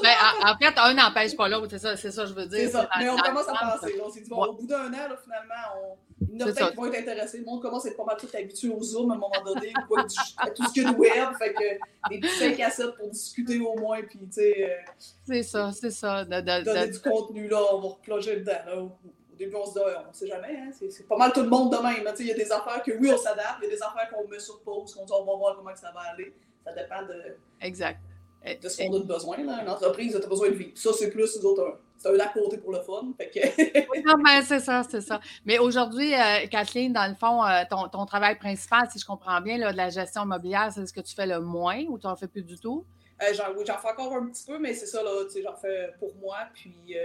ben, 0.02 0.14
en, 0.44 0.56
fait, 0.56 0.74
un 0.76 0.94
n'empêche 0.94 1.36
pas 1.36 1.48
l'autre, 1.48 1.68
c'est 1.70 1.78
ça, 1.78 1.96
c'est 1.96 2.10
ça, 2.10 2.26
je 2.26 2.34
veux 2.34 2.46
dire. 2.46 2.70
Ça, 2.70 2.88
mais 2.98 3.08
on 3.08 3.16
commence 3.16 3.48
à 3.48 3.78
penser. 3.78 4.00
on 4.04 4.10
s'est 4.10 4.20
dit, 4.20 4.30
bon, 4.30 4.44
au 4.44 4.52
bout 4.54 4.66
d'un 4.66 4.88
an, 4.88 5.08
là, 5.08 5.16
finalement, 5.22 5.54
on... 5.76 5.96
il 6.32 6.40
y 6.40 6.42
en 6.42 6.46
a 6.46 6.52
peut-être 6.52 6.70
qui 6.70 6.76
vont 6.76 6.86
être 6.86 7.00
intéressés. 7.00 7.38
Le 7.38 7.44
monde 7.44 7.62
commence 7.62 7.86
à 7.86 7.88
être 7.90 7.96
pas 7.96 8.04
mal 8.04 8.16
tout 8.18 8.28
habitué 8.34 8.68
au 8.68 8.82
Zoom 8.82 9.10
à 9.10 9.14
un 9.14 9.18
moment 9.18 9.42
donné, 9.44 9.72
ou 9.88 9.96
à, 9.96 10.02
tout 10.50 10.64
ce 10.66 10.72
qu'il 10.72 10.82
y 10.82 10.86
a 10.86 10.92
de 10.92 10.96
web. 10.96 11.28
Fait 11.38 11.54
que 11.54 12.10
des 12.10 12.20
petits 12.20 12.56
5 12.56 12.60
à 12.60 12.70
7 12.70 12.94
pour 12.96 13.08
discuter 13.10 13.60
au 13.60 13.78
moins, 13.78 14.02
puis 14.02 14.18
tu 14.18 14.32
sais. 14.32 14.70
Euh, 14.70 15.04
c'est 15.26 15.42
ça, 15.42 15.70
c'est 15.72 15.90
ça. 15.90 16.24
De, 16.24 16.40
de, 16.40 16.64
donner 16.64 16.88
du 16.88 17.00
contenu, 17.00 17.48
là, 17.48 17.60
on 17.72 17.80
va 17.80 17.88
replonger 17.88 18.36
dedans, 18.36 18.52
là. 18.66 18.82
Au 18.82 19.36
début, 19.36 19.56
on 19.56 19.66
se 19.66 19.72
dit, 19.72 19.80
on 19.80 20.08
ne 20.08 20.14
sait 20.14 20.28
jamais, 20.28 20.56
hein? 20.56 20.70
c'est 20.70 21.08
pas 21.08 21.16
mal 21.16 21.32
tout 21.32 21.42
le 21.42 21.48
monde 21.48 21.72
de 21.72 21.78
même. 21.78 22.08
Il 22.20 22.26
y 22.26 22.30
a 22.30 22.34
des 22.34 22.52
affaires 22.52 22.80
que 22.84 22.92
oui, 22.92 23.10
on 23.12 23.18
s'adapte, 23.18 23.58
il 23.62 23.64
y 23.64 23.72
a 23.72 23.74
des 23.74 23.82
affaires 23.82 24.08
qu'on 24.08 24.28
met 24.28 24.38
sur 24.38 24.60
pause, 24.60 24.94
qu'on 24.94 25.04
dit, 25.04 25.12
on 25.12 25.24
va 25.24 25.36
voir 25.36 25.56
comment 25.56 25.74
ça 25.74 25.90
va 25.90 26.02
aller. 26.12 26.32
Ça 26.64 26.72
dépend 26.72 27.02
de. 27.02 27.36
Exact 27.60 27.98
de 28.44 28.68
ce 28.68 28.82
qu'on 28.82 28.96
a 28.96 29.00
besoin. 29.00 29.42
Là. 29.42 29.62
Une 29.62 29.68
entreprise, 29.68 30.16
tu 30.18 30.24
as 30.24 30.28
besoin 30.28 30.50
de 30.50 30.54
vie. 30.54 30.72
Ça, 30.74 30.90
c'est 30.92 31.10
plus, 31.10 31.26
c'est 31.26 31.44
autres, 31.44 31.78
c'est 31.98 32.08
un 32.08 32.20
à 32.20 32.28
côté 32.28 32.58
pour 32.58 32.72
le 32.72 32.80
fun. 32.80 33.02
non, 34.04 34.14
mais 34.22 34.42
c'est 34.42 34.60
ça, 34.60 34.82
c'est 34.88 35.00
ça. 35.00 35.20
Mais 35.44 35.58
aujourd'hui, 35.58 36.14
euh, 36.14 36.46
Kathleen, 36.50 36.92
dans 36.92 37.08
le 37.08 37.14
fond, 37.14 37.44
euh, 37.44 37.62
ton, 37.70 37.88
ton, 37.88 38.04
travail 38.04 38.36
principal, 38.36 38.88
si 38.90 38.98
je 38.98 39.06
comprends 39.06 39.40
bien, 39.40 39.58
là, 39.58 39.72
de 39.72 39.76
la 39.76 39.88
gestion 39.88 40.24
immobilière, 40.24 40.70
c'est 40.74 40.86
ce 40.86 40.92
que 40.92 41.00
tu 41.00 41.14
fais 41.14 41.26
le 41.26 41.40
moins 41.40 41.82
ou 41.88 41.98
tu 41.98 42.06
n'en 42.06 42.16
fais 42.16 42.28
plus 42.28 42.42
du 42.42 42.58
tout? 42.58 42.84
Euh, 43.22 43.32
oui, 43.56 43.64
j'en 43.66 43.78
fais 43.78 43.88
encore 43.88 44.12
un 44.14 44.26
petit 44.26 44.44
peu, 44.44 44.58
mais 44.58 44.74
c'est 44.74 44.86
ça, 44.86 45.02
là, 45.02 45.10
j'en 45.42 45.56
fais 45.56 45.94
pour 45.98 46.14
moi, 46.16 46.38
puis 46.52 46.96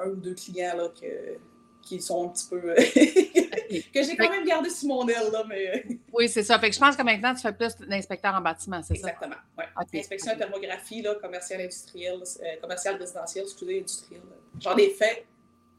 un 0.00 0.08
ou 0.10 0.16
deux 0.16 0.34
clients 0.34 0.76
là, 0.76 0.88
que, 0.88 1.38
qui 1.82 2.00
sont 2.00 2.26
un 2.26 2.28
petit 2.28 2.48
peu. 2.48 2.74
Que 3.80 4.02
j'ai 4.02 4.16
quand 4.16 4.30
même 4.30 4.44
gardé 4.44 4.70
sur 4.70 4.88
mon 4.88 5.06
aile, 5.08 5.30
là, 5.32 5.44
mais. 5.48 5.84
oui, 6.12 6.28
c'est 6.28 6.42
ça. 6.42 6.58
Fait 6.58 6.68
que 6.68 6.74
je 6.74 6.80
pense 6.80 6.96
que 6.96 7.02
maintenant, 7.02 7.34
tu 7.34 7.40
fais 7.40 7.52
plus 7.52 7.76
d'inspecteur 7.76 8.34
en 8.34 8.40
bâtiment, 8.40 8.82
c'est 8.82 8.96
ça? 8.96 9.08
Exactement. 9.08 9.36
Ouais. 9.58 10.00
Inspection 10.00 10.36
thermographie, 10.36 11.02
là, 11.02 11.14
commercial 11.16 11.60
industriel, 11.60 12.20
euh, 12.20 12.60
commercial 12.60 12.96
résidentiel, 12.96 13.44
excusez, 13.44 13.78
industriel. 13.78 14.22
J'en 14.60 14.76
ai 14.76 14.90
fait 14.90 15.26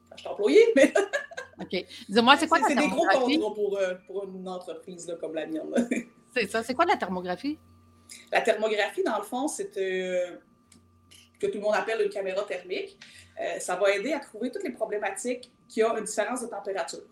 quand 0.09 0.15
je 0.17 0.21
suis 0.21 0.29
employé, 0.29 0.73
mais. 0.75 0.93
OK. 1.62 1.85
Dis-moi, 2.09 2.35
c'est 2.38 2.47
quoi 2.47 2.59
la 2.59 2.67
thermographie? 2.67 3.19
C'est 3.19 3.27
des 3.27 3.38
gros 3.38 3.50
contrats 3.50 3.53
pour, 3.53 3.77
euh, 3.77 3.93
pour 4.07 4.23
une 4.25 4.47
entreprise 4.47 5.07
là, 5.07 5.15
comme 5.15 5.35
la 5.35 5.45
mienne. 5.45 5.73
c'est 6.33 6.50
ça. 6.50 6.63
C'est 6.63 6.73
quoi 6.73 6.85
la 6.85 6.97
thermographie? 6.97 7.57
La 8.31 8.41
thermographie, 8.41 9.03
dans 9.03 9.17
le 9.17 9.23
fond, 9.23 9.47
c'est. 9.47 9.71
Euh, 9.77 10.38
que 11.43 11.51
tout 11.51 11.57
le 11.57 11.63
monde 11.63 11.75
appelle 11.75 12.01
une 12.01 12.09
caméra 12.09 12.43
thermique. 12.43 12.97
Euh, 13.39 13.59
ça 13.59 13.75
va 13.75 13.91
aider 13.91 14.13
à 14.13 14.19
trouver 14.19 14.51
toutes 14.51 14.63
les 14.63 14.71
problématiques 14.71 15.51
qui 15.67 15.83
ont 15.83 15.95
une 15.97 16.05
différence 16.05 16.41
de 16.41 16.47
température. 16.47 17.03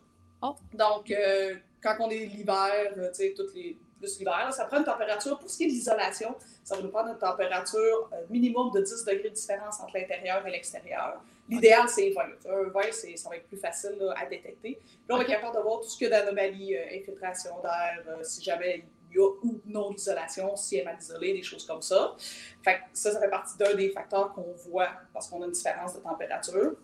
Oh. 0.42 0.56
Donc, 0.74 1.12
euh, 1.12 1.56
quand 1.82 1.96
on 2.00 2.10
est 2.10 2.26
l'hiver, 2.26 2.94
euh, 2.98 3.10
tu 3.10 3.16
sais, 3.16 3.34
toutes 3.36 3.54
les 3.54 3.78
plus 4.00 4.18
l'hiver, 4.18 4.52
ça 4.52 4.66
prend 4.66 4.80
une 4.80 4.84
température. 4.84 5.38
Pour 5.38 5.50
ce 5.50 5.58
qui 5.58 5.66
est 5.66 5.68
de 5.68 5.74
l'isolation, 5.74 6.36
ça 6.64 6.76
va 6.76 6.82
nous 6.82 6.90
prendre 6.90 7.10
une 7.10 7.20
température 7.20 8.10
minimum 8.32 8.72
de 8.72 8.82
10 8.82 9.06
degrés 9.06 9.30
de 9.30 9.36
différence 9.36 9.80
entre 9.80 9.96
l'intérieur 9.96 10.46
et 10.48 10.50
l'extérieur. 10.50 11.22
L'idéal, 11.48 11.88
c'est 11.88 12.10
20. 12.10 12.22
Un 12.50 12.70
20, 12.70 12.82
ça 13.16 13.30
va 13.30 13.36
être 13.36 13.48
plus 13.48 13.58
facile 13.58 13.96
à 14.16 14.26
détecter. 14.26 14.80
Puis 14.82 15.00
là, 15.08 15.16
on 15.16 15.18
va 15.18 15.24
être 15.24 15.30
capable 15.30 15.56
de 15.56 15.62
voir 15.62 15.82
tout 15.82 15.88
ce 15.88 15.98
qu'il 15.98 16.10
y 16.10 16.14
a 16.14 16.20
d'anomalies, 16.20 16.76
infiltration 16.78 17.52
d'air, 17.62 18.04
si 18.24 18.44
jamais 18.44 18.86
il 19.12 19.18
y 19.18 19.20
a 19.20 19.30
ou 19.44 19.62
non 19.66 19.92
d'isolation, 19.92 20.56
si 20.56 20.78
elle 20.78 20.82
est 20.82 20.86
mal 20.86 20.98
isolée, 21.00 21.34
des 21.34 21.44
choses 21.44 21.66
comme 21.66 21.82
ça. 21.82 22.16
Fait 22.64 22.76
que 22.76 22.80
ça, 22.94 23.12
ça 23.12 23.20
fait 23.20 23.30
partie 23.30 23.58
d'un 23.58 23.74
des 23.76 23.90
facteurs 23.90 24.34
qu'on 24.34 24.54
voit 24.70 24.90
parce 25.14 25.28
qu'on 25.28 25.42
a 25.42 25.46
une 25.46 25.52
différence 25.52 25.94
de 25.94 26.00
température. 26.00 26.76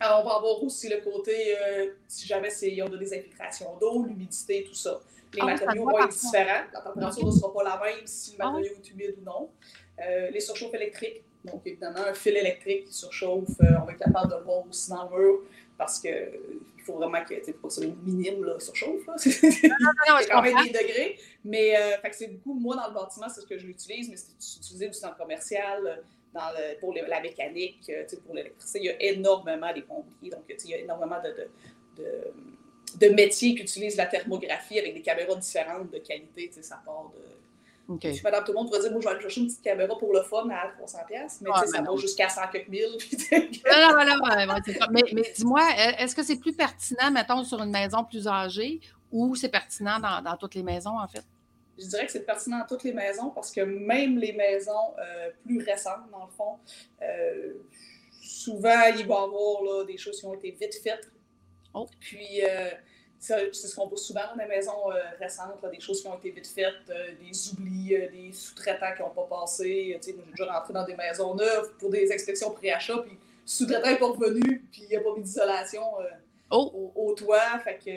Alors, 0.00 0.24
on 0.24 0.28
va 0.28 0.36
avoir 0.36 0.62
aussi 0.62 0.88
le 0.88 0.98
côté, 1.02 1.54
euh, 1.58 1.90
si 2.08 2.26
jamais 2.26 2.48
ils 2.62 2.82
ont 2.82 2.88
des 2.88 3.14
infiltrations 3.14 3.76
d'eau, 3.78 4.04
l'humidité, 4.04 4.64
tout 4.66 4.74
ça. 4.74 4.98
Les 5.34 5.40
ah, 5.42 5.46
matériaux 5.46 5.84
vont 5.84 5.98
être 5.98 6.08
différents. 6.08 6.64
La 6.72 6.80
température 6.80 7.26
ne 7.26 7.30
sera 7.30 7.52
pas 7.52 7.62
la 7.62 7.80
même 7.84 8.06
si 8.06 8.32
le 8.32 8.36
ah 8.40 8.50
matériau 8.50 8.76
est 8.82 8.90
humide 8.90 9.14
ou 9.20 9.24
non. 9.24 9.50
Euh, 10.00 10.30
les 10.30 10.40
surchauffes 10.40 10.72
électriques. 10.74 11.22
Donc, 11.44 11.60
évidemment, 11.66 12.00
un 12.00 12.14
fil 12.14 12.36
électrique 12.36 12.86
qui 12.86 12.94
surchauffe, 12.94 13.60
euh, 13.60 13.76
on 13.82 13.84
va 13.84 13.92
être 13.92 13.98
capable 13.98 14.30
de 14.30 14.36
le 14.36 14.42
voir 14.42 14.66
aussi 14.66 14.90
dans 14.90 15.08
le 15.10 15.18
mur 15.18 15.40
parce 15.76 16.00
qu'il 16.00 16.40
faut 16.84 16.94
vraiment 16.94 17.22
que 17.24 17.34
c'est 17.42 17.60
pas 17.60 17.70
ça 17.70 17.82
minime 18.04 18.44
là, 18.44 18.58
surchauffe. 18.58 19.06
Là. 19.06 19.14
c'est 19.18 19.70
quand 20.30 20.42
même 20.42 20.64
des 20.64 20.70
degrés. 20.70 21.18
Mais 21.44 21.74
c'est 22.12 22.28
beaucoup, 22.28 22.54
moi, 22.54 22.76
dans 22.76 22.88
le 22.88 22.94
bâtiment, 22.94 23.28
c'est 23.28 23.42
ce 23.42 23.46
que 23.46 23.58
je 23.58 23.66
l'utilise, 23.66 24.08
mais 24.08 24.16
c'est 24.16 24.58
utilisé 24.58 24.88
aussi 24.88 25.02
dans 25.02 25.10
le 25.10 25.16
commercial 25.16 26.02
dans 26.32 26.52
pour 26.80 26.94
la 26.94 27.20
mécanique, 27.20 27.90
euh, 27.90 28.04
pour 28.24 28.34
l'électricité. 28.34 28.78
Il 28.80 28.84
y 28.84 28.90
a 28.90 29.02
énormément 29.12 29.72
des 29.72 29.82
pompiers, 29.82 30.30
donc 30.30 30.44
il 30.48 30.70
y 30.70 30.74
a 30.74 30.78
énormément 30.78 31.18
de, 31.22 32.02
de, 32.98 33.08
métiers 33.08 33.54
qui 33.54 33.62
utilisent 33.62 33.96
la 33.96 34.06
thermographie 34.06 34.78
avec 34.78 34.94
des 34.94 35.02
caméras 35.02 35.34
différentes 35.36 35.90
de 35.90 35.98
qualité. 35.98 36.50
Ça 36.62 36.80
part 36.84 37.10
de. 37.14 37.94
Okay. 37.94 38.20
Madame, 38.22 38.44
tout 38.44 38.52
le 38.52 38.58
monde 38.58 38.68
pourrait 38.68 38.82
dire, 38.82 38.92
moi, 38.92 39.00
je 39.00 39.06
vais 39.08 39.14
aller 39.14 39.22
chercher 39.22 39.40
une 39.40 39.46
petite 39.48 39.62
caméra 39.62 39.98
pour 39.98 40.12
le 40.12 40.22
fun 40.22 40.48
à 40.50 40.68
300$, 40.80 41.38
mais 41.40 41.50
ça 41.66 41.82
va 41.82 41.96
jusqu'à 41.96 42.28
100 42.28 42.42
quelques 42.52 42.68
mille. 42.68 42.96
mais, 44.92 45.02
mais 45.12 45.32
dis-moi, 45.34 45.62
est-ce 45.98 46.14
que 46.14 46.22
c'est 46.22 46.38
plus 46.38 46.52
pertinent, 46.52 47.10
mettons, 47.10 47.42
sur 47.42 47.60
une 47.60 47.72
maison 47.72 48.04
plus 48.04 48.28
âgée 48.28 48.78
ou 49.10 49.34
c'est 49.34 49.48
pertinent 49.48 49.98
dans, 49.98 50.22
dans 50.22 50.36
toutes 50.36 50.54
les 50.54 50.62
maisons, 50.62 50.96
en 51.00 51.08
fait? 51.08 51.24
Je 51.80 51.86
dirais 51.86 52.06
que 52.06 52.12
c'est 52.12 52.26
pertinent 52.26 52.58
dans 52.58 52.66
toutes 52.66 52.84
les 52.84 52.92
maisons 52.92 53.30
parce 53.30 53.50
que 53.50 53.62
même 53.62 54.18
les 54.18 54.32
maisons 54.32 54.94
euh, 54.98 55.30
plus 55.44 55.62
récentes, 55.62 56.10
dans 56.12 56.26
le 56.26 56.30
fond, 56.30 56.58
euh, 57.02 57.54
souvent, 58.22 58.82
il 58.96 59.06
va 59.06 59.14
y 59.14 59.18
avoir 59.18 59.84
des 59.86 59.96
choses 59.96 60.20
qui 60.20 60.26
ont 60.26 60.34
été 60.34 60.50
vite 60.50 60.74
faites. 60.82 61.08
Oh. 61.72 61.86
Puis, 61.98 62.42
euh, 62.42 62.70
c'est 63.18 63.52
ce 63.52 63.74
qu'on 63.74 63.86
voit 63.86 63.98
souvent 63.98 64.22
dans 64.34 64.42
les 64.42 64.48
maisons 64.48 64.86
récentes, 65.18 65.64
des 65.70 65.80
choses 65.80 66.00
qui 66.00 66.08
ont 66.08 66.16
été 66.16 66.30
vite 66.30 66.46
faites, 66.46 66.86
des 66.86 67.52
oublis, 67.52 67.88
des 67.88 68.32
sous-traitants 68.32 68.94
qui 68.96 69.02
n'ont 69.02 69.10
pas 69.10 69.26
passé. 69.40 70.00
j'ai 70.02 70.12
déjà 70.14 70.50
rentré 70.50 70.72
dans 70.72 70.86
des 70.86 70.96
maisons 70.96 71.34
neuves 71.34 71.74
pour 71.78 71.90
des 71.90 72.10
inspections 72.10 72.50
pré-achat, 72.52 72.96
puis 73.02 73.12
le 73.12 73.18
sous-traitant 73.44 73.90
n'est 73.90 73.98
pas 73.98 74.06
revenu, 74.06 74.64
puis 74.72 74.84
il 74.84 74.88
n'y 74.88 74.96
a 74.96 75.00
pas 75.00 75.14
mis 75.14 75.22
d'isolation 75.22 75.82
oh. 76.50 76.72
au, 76.74 77.08
au, 77.08 77.14
toit. 77.14 77.58
Fait 77.62 77.76
que 77.76 77.90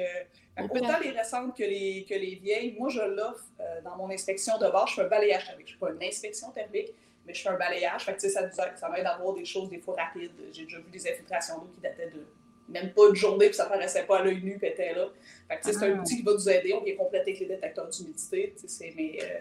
Autant 0.62 1.00
les 1.02 1.10
récentes 1.10 1.58
que 1.58 1.64
les, 1.64 2.06
que 2.08 2.14
les 2.14 2.36
vieilles, 2.36 2.76
moi, 2.78 2.90
je 2.90 3.02
l'offre 3.02 3.46
euh, 3.60 3.82
dans 3.82 3.96
mon 3.96 4.10
inspection 4.12 4.58
de 4.58 4.70
base. 4.70 4.90
Je 4.90 4.96
fais 4.96 5.02
un 5.02 5.08
balayage 5.08 5.46
thermique. 5.46 5.68
Je 5.68 5.74
ne 5.74 5.80
fais 5.80 5.86
pas 5.86 5.92
une 5.92 6.08
inspection 6.08 6.52
thermique, 6.52 6.94
mais 7.26 7.34
je 7.34 7.42
fais 7.42 7.50
un 7.50 7.58
balayage. 7.58 8.04
Fait 8.04 8.14
que, 8.14 8.30
ça, 8.30 8.52
ça 8.52 8.90
m'aide 8.90 9.04
d'avoir 9.04 9.34
des 9.34 9.46
choses 9.46 9.70
des 9.70 9.80
fois 9.80 9.96
rapides. 9.98 10.32
J'ai 10.52 10.66
déjà 10.66 10.78
vu 10.78 10.92
des 10.92 11.10
infiltrations 11.10 11.58
d'eau 11.58 11.72
qui 11.74 11.82
dataient 11.82 12.12
de 12.12 12.26
même 12.70 12.94
pas 12.94 13.10
une 13.10 13.16
journée, 13.16 13.48
puis 13.48 13.56
ça 13.56 13.66
paraissait 13.66 14.04
pas 14.04 14.20
à 14.20 14.24
l'œil 14.24 14.42
nu, 14.42 14.58
puis 14.58 14.68
était 14.68 14.94
là. 14.94 15.08
Fait 15.48 15.58
que, 15.58 15.66
c'est 15.66 15.86
un 15.86 15.98
ah. 15.98 16.02
outil 16.02 16.18
qui 16.18 16.24
va 16.24 16.34
nous 16.34 16.50
aider. 16.50 16.74
On 16.74 16.84
vient 16.84 16.96
compléter 16.96 17.32
avec 17.32 17.40
les 17.40 17.48
détecteurs 17.48 17.90
d'humidité. 17.90 18.56
Mais 18.96 19.18
euh, 19.22 19.40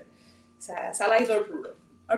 ça, 0.58 0.92
ça 0.92 1.18
l'aide 1.18 1.30
un 1.30 1.42
peu. 1.42 1.62
Là. 1.62 1.70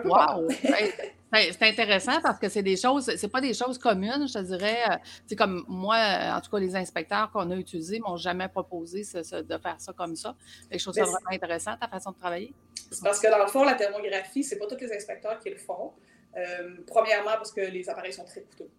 Wow! 0.04 0.48
c'est 1.32 1.62
intéressant 1.62 2.20
parce 2.22 2.38
que 2.38 2.48
c'est 2.48 2.62
des 2.62 2.76
choses, 2.76 3.14
c'est 3.16 3.28
pas 3.28 3.40
des 3.40 3.54
choses 3.54 3.78
communes, 3.78 4.26
je 4.26 4.32
te 4.32 4.38
dirais. 4.38 4.82
C'est 5.26 5.34
euh, 5.34 5.36
comme 5.36 5.64
moi, 5.68 5.96
en 5.96 6.40
tout 6.40 6.50
cas, 6.50 6.58
les 6.58 6.76
inspecteurs 6.76 7.30
qu'on 7.32 7.50
a 7.50 7.56
utilisés 7.56 8.00
m'ont 8.00 8.16
jamais 8.16 8.48
proposé 8.48 9.02
de 9.02 9.58
faire 9.58 9.76
ça 9.78 9.92
comme 9.92 10.16
ça. 10.16 10.34
je 10.70 10.78
trouve 10.78 10.94
ça 10.94 11.02
vraiment 11.02 11.18
intéressant, 11.30 11.76
ta 11.76 11.88
façon 11.88 12.12
de 12.12 12.16
travailler. 12.16 12.54
C'est 12.90 13.02
parce 13.02 13.20
que 13.20 13.30
dans 13.30 13.38
le 13.38 13.48
fond, 13.48 13.64
la 13.64 13.74
thermographie, 13.74 14.44
c'est 14.44 14.58
pas 14.58 14.66
tous 14.66 14.78
les 14.80 14.92
inspecteurs 14.92 15.38
qui 15.40 15.50
le 15.50 15.56
font. 15.56 15.92
Euh, 16.36 16.76
premièrement, 16.86 17.32
parce 17.32 17.52
que 17.52 17.60
les 17.60 17.88
appareils 17.88 18.12
sont 18.12 18.24
très 18.24 18.42
coûteux. 18.42 18.70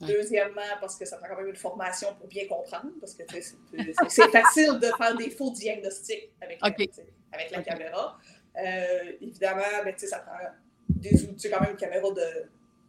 Deuxièmement, 0.00 0.62
parce 0.80 0.96
que 0.96 1.04
ça 1.04 1.18
prend 1.18 1.28
quand 1.28 1.36
même 1.36 1.48
une 1.48 1.56
formation 1.56 2.08
pour 2.14 2.26
bien 2.26 2.46
comprendre, 2.46 2.90
parce 3.00 3.12
que 3.12 3.22
c'est 4.08 4.30
facile 4.30 4.78
de 4.78 4.86
faire 4.96 5.14
des 5.14 5.28
faux 5.28 5.50
diagnostics 5.50 6.30
avec, 6.40 6.58
avec 6.62 7.50
la 7.50 7.62
caméra. 7.62 8.18
Euh, 8.64 9.12
évidemment, 9.20 9.62
ben, 9.84 9.94
ça 9.96 10.18
prend 10.18 10.32
des 10.88 11.24
outils, 11.24 11.50
quand 11.50 11.60
même 11.60 11.70
une 11.70 11.76
caméra 11.76 12.10
de, 12.10 12.48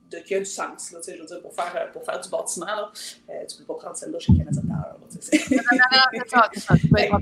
de, 0.10 0.18
qui 0.24 0.34
a 0.36 0.40
du 0.40 0.46
sens, 0.46 0.92
là, 0.92 1.00
je 1.06 1.20
veux 1.20 1.26
dire, 1.26 1.42
pour 1.42 1.54
faire, 1.54 1.92
pour 1.92 2.04
faire 2.04 2.20
du 2.20 2.30
bâtiment. 2.30 2.66
Là. 2.66 2.92
Euh, 3.30 3.46
tu 3.46 3.56
ne 3.56 3.60
peux 3.60 3.74
pas 3.74 3.80
prendre 3.80 3.96
celle-là 3.96 4.20
chez 4.20 4.34
Canada 4.36 4.62
Tower. 4.62 4.98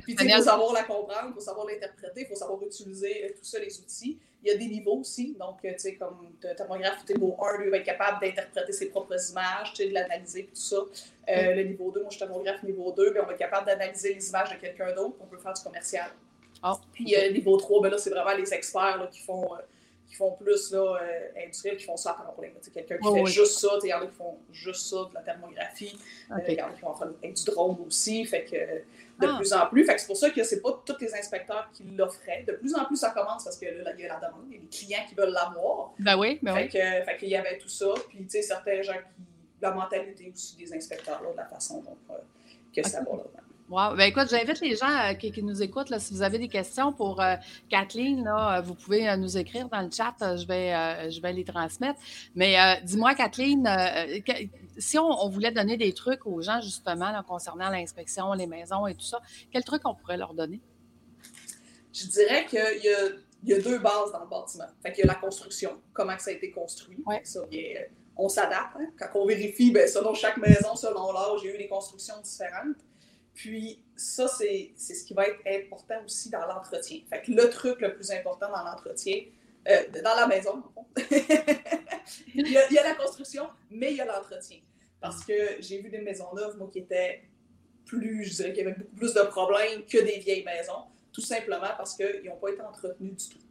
Puis 0.03 0.15
il 0.17 0.31
faut 0.31 0.41
savoir 0.41 0.73
la 0.73 0.83
comprendre, 0.83 1.27
il 1.29 1.33
faut 1.33 1.39
savoir 1.39 1.67
l'interpréter, 1.67 2.21
il 2.21 2.27
faut 2.27 2.35
savoir 2.35 2.61
utiliser 2.63 3.25
euh, 3.25 3.29
tout 3.29 3.43
ça, 3.43 3.59
les 3.59 3.79
outils. 3.79 4.17
Il 4.41 4.49
y 4.49 4.55
a 4.55 4.57
des 4.57 4.67
niveaux 4.67 4.99
aussi, 4.99 5.35
donc, 5.37 5.59
tu 5.61 5.69
sais, 5.77 5.95
comme 5.95 6.31
thermographe 6.55 7.05
niveau 7.09 7.35
1, 7.43 7.57
lui 7.61 7.69
va 7.69 7.77
être 7.77 7.85
capable 7.85 8.21
d'interpréter 8.21 8.71
ses 8.71 8.85
propres 8.85 9.17
images, 9.31 9.73
de 9.73 9.93
l'analyser, 9.93 10.45
tout 10.45 10.55
ça. 10.55 10.77
Le 11.27 11.61
niveau 11.63 11.91
2, 11.91 11.99
moi, 11.99 12.09
je 12.09 12.15
suis 12.15 12.25
thermographe 12.25 12.63
niveau 12.63 12.93
2, 12.93 13.11
puis 13.11 13.19
on 13.21 13.25
va 13.25 13.33
être 13.33 13.37
capable 13.37 13.65
d'analyser 13.65 14.13
les 14.13 14.29
images 14.29 14.51
de 14.51 14.55
quelqu'un 14.55 14.93
d'autre, 14.93 15.17
on 15.19 15.25
peut 15.25 15.37
faire 15.37 15.51
du 15.51 15.61
commercial. 15.61 16.09
Ah. 16.61 16.77
Puis 16.93 17.15
euh, 17.15 17.31
niveau 17.31 17.57
3, 17.57 17.81
ben 17.81 17.89
là, 17.89 17.97
c'est 17.97 18.09
vraiment 18.09 18.35
les 18.35 18.53
experts 18.53 19.07
qui, 19.11 19.21
font, 19.21 19.53
euh, 19.53 19.59
qui 20.07 20.15
font 20.15 20.31
plus 20.31 20.71
là, 20.71 20.99
euh, 21.01 21.43
industriel, 21.43 21.77
qui 21.77 21.85
font 21.85 21.97
ça 21.97 22.11
à 22.11 22.23
temps 22.23 22.35
plein. 22.37 22.49
Quelqu'un 22.73 22.97
qui 22.97 23.13
fait 23.13 23.25
juste 23.27 23.59
ça, 23.59 23.69
il 23.83 23.89
y 23.89 23.93
en 23.93 24.01
a 24.01 24.07
qui 24.07 24.15
font 24.15 24.37
juste 24.51 24.87
ça, 24.87 24.97
de 25.09 25.13
la 25.13 25.21
thermographie. 25.21 25.97
Il 26.29 26.53
y 26.53 26.61
en 26.61 26.67
a 26.67 26.71
qui 26.71 26.81
vont 26.81 26.93
faire 26.93 27.07
du 27.07 27.45
drone 27.45 27.77
aussi. 27.87 28.25
Fait 28.25 28.43
que 28.43 28.55
de 29.19 29.27
ah. 29.27 29.35
plus 29.37 29.53
en 29.53 29.67
plus. 29.67 29.85
Fait 29.85 29.95
que 29.95 30.01
c'est 30.01 30.07
pour 30.07 30.17
ça 30.17 30.29
que 30.29 30.43
c'est 30.43 30.61
pas 30.61 30.81
tous 30.85 30.95
les 31.01 31.13
inspecteurs 31.13 31.69
qui 31.73 31.83
l'offraient. 31.83 32.43
De 32.47 32.53
plus 32.53 32.73
en 32.75 32.85
plus, 32.85 32.97
ça 32.97 33.11
commence 33.11 33.43
parce 33.43 33.57
que 33.57 33.65
là, 33.65 33.91
il 33.97 34.01
y 34.01 34.05
a 34.05 34.19
la 34.19 34.27
demande, 34.27 34.45
il 34.49 34.55
y 34.55 34.57
a 34.57 34.61
des 34.61 34.67
clients 34.67 35.05
qui 35.07 35.15
veulent 35.15 35.33
l'avoir. 35.33 35.93
Ben 35.99 36.17
oui, 36.17 36.39
ben 36.41 36.55
fait 36.55 36.61
oui. 36.63 36.69
Que, 36.69 37.05
fait 37.05 37.17
qu'il 37.17 37.29
y 37.29 37.35
avait 37.35 37.57
tout 37.57 37.69
ça. 37.69 37.93
Puis, 38.07 38.19
tu 38.19 38.29
sais, 38.29 38.41
certains 38.41 38.81
gens 38.81 38.93
qui. 38.93 39.23
La 39.61 39.71
mentalité 39.71 40.31
aussi 40.33 40.55
des 40.55 40.73
inspecteurs, 40.73 41.21
là, 41.21 41.31
de 41.33 41.35
la 41.35 41.43
façon 41.43 41.81
dont 41.81 41.97
que 42.73 42.87
ça 42.87 43.01
va 43.01 43.17
là. 43.17 43.23
Wow. 43.69 43.95
Ben 43.95 44.05
écoute, 44.05 44.29
j'invite 44.31 44.61
les 44.61 44.75
gens 44.75 44.89
euh, 44.89 45.13
qui, 45.13 45.43
nous 45.43 45.61
écoutent, 45.61 45.91
là, 45.91 45.99
si 45.99 46.11
vous 46.15 46.23
avez 46.23 46.39
des 46.39 46.47
questions 46.47 46.91
pour 46.91 47.21
euh, 47.21 47.35
Kathleen, 47.69 48.23
là, 48.23 48.57
euh, 48.57 48.61
vous 48.61 48.73
pouvez 48.73 49.15
nous 49.15 49.37
écrire 49.37 49.69
dans 49.69 49.81
le 49.81 49.91
chat, 49.91 50.15
je, 50.19 50.47
vais, 50.47 51.11
je 51.11 51.21
vais 51.21 51.33
les 51.33 51.43
transmettre. 51.43 51.99
Mais 52.33 52.57
dis-moi, 52.83 53.13
Kathleen, 53.13 53.69
si 54.79 54.97
on, 54.97 55.29
voulait 55.29 55.51
donner 55.51 55.77
des 55.77 55.93
trucs 55.93 56.25
aux 56.25 56.41
gens, 56.41 56.61
justement, 56.61 57.21
concernant 57.27 57.69
l'inspection, 57.69 58.33
les 58.33 58.47
maisons 58.47 58.87
et 58.87 58.95
tout 58.95 59.05
ça, 59.05 59.21
quels 59.51 59.63
trucs 59.63 59.87
on 59.87 59.93
pourrait 59.93 60.17
leur 60.17 60.33
donner? 60.33 60.59
Je 61.93 62.07
dirais 62.07 62.45
qu'il 62.47 62.59
y, 62.59 63.49
y 63.49 63.53
a, 63.53 63.59
deux 63.59 63.77
bases 63.77 64.11
dans 64.11 64.21
le 64.21 64.29
bâtiment. 64.29 64.65
Fait 64.81 64.91
qu'il 64.93 65.05
y 65.05 65.07
a 65.07 65.13
la 65.13 65.19
construction, 65.19 65.79
comment 65.93 66.17
ça 66.17 66.31
a 66.31 66.33
été 66.33 66.49
construit. 66.49 67.03
Ça, 67.23 67.41
on 68.17 68.29
s'adapte. 68.29 68.75
Hein. 68.79 68.87
Quand 68.97 69.21
on 69.21 69.25
vérifie, 69.25 69.71
bien, 69.71 69.87
selon 69.87 70.13
chaque 70.13 70.37
maison, 70.37 70.75
selon 70.75 71.11
l'âge, 71.11 71.41
il 71.43 71.49
y 71.49 71.51
a 71.51 71.55
eu 71.55 71.57
des 71.59 71.67
constructions 71.67 72.19
différentes. 72.21 72.75
Puis 73.33 73.79
ça, 73.95 74.27
c'est 74.27 74.73
ce 74.77 75.03
qui 75.05 75.13
va 75.13 75.27
être 75.27 75.39
important 75.47 76.03
aussi 76.05 76.29
dans 76.29 76.45
l'entretien. 76.45 76.99
Fait 77.09 77.21
que 77.21 77.31
le 77.31 77.49
truc 77.49 77.79
le 77.81 77.93
plus 77.93 78.11
important 78.11 78.49
dans 78.49 78.63
l'entretien, 78.63 79.23
euh, 79.67 79.83
dans 80.03 80.15
la 80.15 80.27
maison, 80.27 80.63
il, 82.35 82.51
y 82.51 82.57
a, 82.57 82.83
la 82.83 82.95
construction, 82.95 83.47
mais 83.69 83.91
il 83.91 83.97
y 83.97 84.01
a 84.01 84.05
l'entretien. 84.05 84.59
Parce 84.99 85.23
que 85.23 85.33
j'ai 85.59 85.81
vu 85.81 85.89
des 85.89 86.01
maisons 86.01 86.33
neuves, 86.33 86.57
qui 86.71 86.79
étaient 86.79 87.23
plus, 87.85 88.25
je 88.25 88.35
dirais 88.35 88.53
qu'il 88.53 88.67
y 88.67 88.71
beaucoup 88.71 88.95
plus 88.95 89.13
de 89.13 89.21
problèmes 89.21 89.85
que 89.85 89.97
des 89.97 90.19
vieilles 90.19 90.43
maisons, 90.43 90.83
tout 91.11 91.21
simplement 91.21 91.69
parce 91.77 91.95
qu'ils 91.95 92.23
n'ont 92.25 92.37
pas 92.37 92.49
été 92.49 92.61
entretenus 92.61 93.15
du 93.15 93.35
tout. 93.35 93.45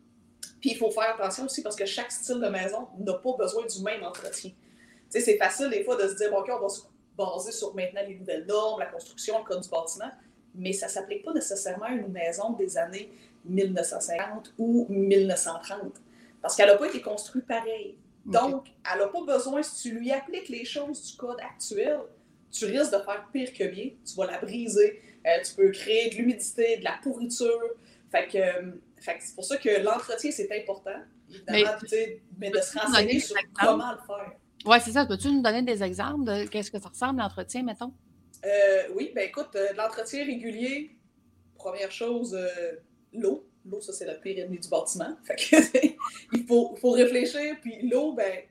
Puis 0.60 0.70
il 0.70 0.76
faut 0.76 0.90
faire 0.90 1.14
attention 1.14 1.44
aussi 1.44 1.62
parce 1.62 1.76
que 1.76 1.86
chaque 1.86 2.10
style 2.10 2.40
de 2.40 2.48
maison 2.48 2.88
n'a 2.98 3.14
pas 3.14 3.32
besoin 3.38 3.66
du 3.66 3.82
même 3.82 4.02
entretien. 4.02 4.50
Tu 4.50 4.56
sais, 5.08 5.20
c'est 5.20 5.38
facile 5.38 5.70
des 5.70 5.84
fois 5.84 5.96
de 5.96 6.08
se 6.08 6.14
dire, 6.16 6.32
OK, 6.34 6.48
on 6.50 6.60
va 6.60 6.68
se 6.68 6.82
basé 7.18 7.52
sur 7.52 7.74
maintenant 7.74 8.00
les 8.06 8.14
nouvelles 8.14 8.46
normes, 8.46 8.80
la 8.80 8.86
construction, 8.86 9.38
le 9.38 9.44
code 9.44 9.60
du 9.60 9.68
bâtiment, 9.68 10.10
mais 10.54 10.72
ça 10.72 10.86
ne 10.86 10.92
s'applique 10.92 11.24
pas 11.24 11.32
nécessairement 11.32 11.86
à 11.86 11.90
une 11.90 12.08
maison 12.08 12.52
des 12.52 12.78
années 12.78 13.12
1950 13.44 14.54
ou 14.56 14.86
1930, 14.88 15.94
parce 16.40 16.56
qu'elle 16.56 16.68
n'a 16.68 16.76
pas 16.76 16.86
été 16.86 17.02
construite 17.02 17.46
pareil. 17.46 17.98
Donc, 18.24 18.68
elle 18.90 19.00
n'a 19.00 19.08
pas 19.08 19.24
besoin, 19.24 19.62
si 19.62 19.88
tu 19.88 19.98
lui 19.98 20.12
appliques 20.12 20.48
les 20.48 20.64
choses 20.64 21.02
du 21.10 21.16
code 21.16 21.38
actuel, 21.40 22.00
tu 22.50 22.66
risques 22.66 22.92
de 22.92 22.98
faire 22.98 23.26
pire 23.32 23.52
que 23.52 23.64
bien. 23.64 23.90
Tu 24.06 24.14
vas 24.16 24.26
la 24.26 24.38
briser. 24.38 25.02
Euh, 25.26 25.42
tu 25.44 25.54
peux 25.54 25.70
créer 25.70 26.10
de 26.10 26.16
l'humidité, 26.16 26.78
de 26.78 26.84
la 26.84 26.98
pourriture. 27.02 27.60
Fait 28.10 28.26
que, 28.26 28.38
euh, 28.38 28.72
c'est 28.98 29.34
pour 29.34 29.44
ça 29.44 29.56
que 29.56 29.82
l'entretien, 29.82 30.30
c'est 30.30 30.50
important, 30.58 30.98
évidemment, 31.28 31.78
mais, 31.90 32.20
mais 32.38 32.50
de 32.50 32.60
se 32.60 32.78
renseigner 32.78 33.20
sur 33.20 33.36
comment 33.58 33.92
le 33.92 33.98
faire. 34.06 34.32
Oui, 34.66 34.76
c'est 34.84 34.92
ça. 34.92 35.06
Peux-tu 35.06 35.30
nous 35.30 35.42
donner 35.42 35.62
des 35.62 35.82
exemples 35.82 36.24
de 36.24 36.46
qu'est-ce 36.46 36.70
que 36.70 36.80
ça 36.80 36.88
ressemble, 36.88 37.20
l'entretien, 37.20 37.62
mettons? 37.62 37.92
Euh, 38.44 38.88
oui, 38.94 39.12
ben 39.14 39.28
écoute, 39.28 39.54
euh, 39.56 39.72
l'entretien 39.76 40.24
régulier, 40.24 40.96
première 41.54 41.90
chose, 41.90 42.34
euh, 42.34 42.76
l'eau. 43.12 43.44
L'eau, 43.64 43.80
ça, 43.80 43.92
c'est 43.92 44.06
le 44.06 44.18
pire 44.20 44.38
ennemi 44.44 44.58
du 44.58 44.68
bâtiment. 44.68 45.16
Fait 45.24 45.36
il 46.32 46.46
faut, 46.46 46.90
réfléchir. 46.90 47.56
Puis 47.60 47.88
l'eau, 47.88 48.12
ben, 48.12 48.42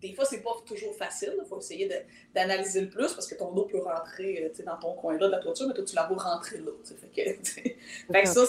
des 0.00 0.12
fois, 0.12 0.24
c'est 0.24 0.42
pas 0.42 0.54
toujours 0.66 0.94
facile. 0.96 1.34
Il 1.38 1.48
faut 1.48 1.58
essayer 1.58 1.88
d'analyser 2.34 2.82
le 2.82 2.88
plus 2.88 3.12
parce 3.12 3.26
que 3.26 3.34
ton 3.34 3.48
eau 3.56 3.64
peut 3.64 3.80
rentrer 3.80 4.52
dans 4.64 4.76
ton 4.76 4.94
coin-là 4.94 5.26
de 5.26 5.32
la 5.32 5.38
toiture, 5.38 5.66
mais 5.68 5.74
toi, 5.74 5.84
tu 5.84 5.94
la 5.94 6.06
vois 6.06 6.22
rentrer 6.22 6.58
là. 6.58 6.70
Fait 6.84 7.08
que, 7.08 7.42
fait 8.12 8.22
que 8.22 8.28
ça, 8.28 8.44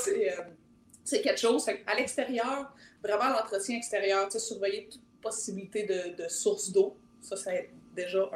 c'est 1.04 1.22
quelque 1.22 1.40
chose. 1.40 1.68
À 1.88 1.96
l'extérieur, 1.96 2.74
vraiment 3.04 3.30
l'entretien 3.30 3.78
extérieur, 3.78 4.32
surveiller 4.32 4.90
toute 4.92 5.02
possibilité 5.22 5.84
de, 5.84 6.28
source 6.28 6.72
d'eau. 6.72 6.98
Ça, 7.22 7.36
c'est 7.36 7.70
déjà, 7.96 8.30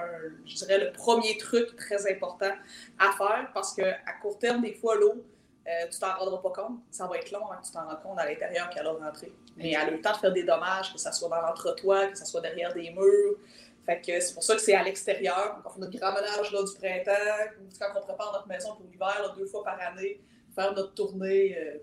je 0.45 0.55
dirais, 0.55 0.77
le 0.77 0.91
premier 0.91 1.37
truc 1.37 1.75
très 1.75 2.11
important 2.11 2.51
à 2.99 3.11
faire 3.17 3.49
parce 3.53 3.73
qu'à 3.73 4.13
court 4.21 4.37
terme, 4.39 4.61
des 4.61 4.73
fois, 4.73 4.95
l'eau, 4.95 5.23
euh, 5.65 5.87
tu 5.89 5.99
t'en 5.99 6.13
rendras 6.17 6.39
pas 6.39 6.49
compte. 6.49 6.79
Ça 6.91 7.07
va 7.07 7.17
être 7.17 7.31
long 7.31 7.39
que 7.39 7.65
tu 7.65 7.71
t'en 7.71 7.87
rends 7.87 7.95
compte 7.95 8.19
à 8.19 8.29
l'intérieur 8.29 8.69
qu'elle 8.69 8.85
a 8.85 8.91
rentré. 8.91 9.31
Mais 9.55 9.71
elle 9.71 9.87
a 9.87 9.91
le 9.91 10.01
temps 10.01 10.11
de 10.11 10.17
faire 10.17 10.33
des 10.33 10.43
dommages, 10.43 10.91
que 10.91 10.99
ce 10.99 11.11
soit 11.11 11.29
dans 11.29 11.41
l'entretoit, 11.41 12.07
que 12.07 12.17
ce 12.17 12.25
soit 12.25 12.41
derrière 12.41 12.73
des 12.73 12.91
murs. 12.91 13.37
Fait 13.85 14.01
que 14.01 14.19
c'est 14.19 14.33
pour 14.33 14.43
ça 14.43 14.55
que 14.55 14.61
c'est 14.61 14.75
à 14.75 14.83
l'extérieur. 14.83 15.61
On 15.65 15.69
fait 15.69 15.79
notre 15.79 15.97
grand 15.97 16.13
ménage 16.13 16.51
là, 16.51 16.63
du 16.63 16.73
printemps, 16.73 17.91
quand 17.93 17.99
on 17.99 18.05
prépare 18.05 18.33
notre 18.33 18.47
maison 18.47 18.75
pour 18.75 18.85
l'hiver, 18.85 19.33
deux 19.37 19.45
fois 19.45 19.63
par 19.63 19.79
année, 19.79 20.21
faire 20.53 20.73
notre 20.73 20.93
tournée 20.93 21.57
euh, 21.57 21.77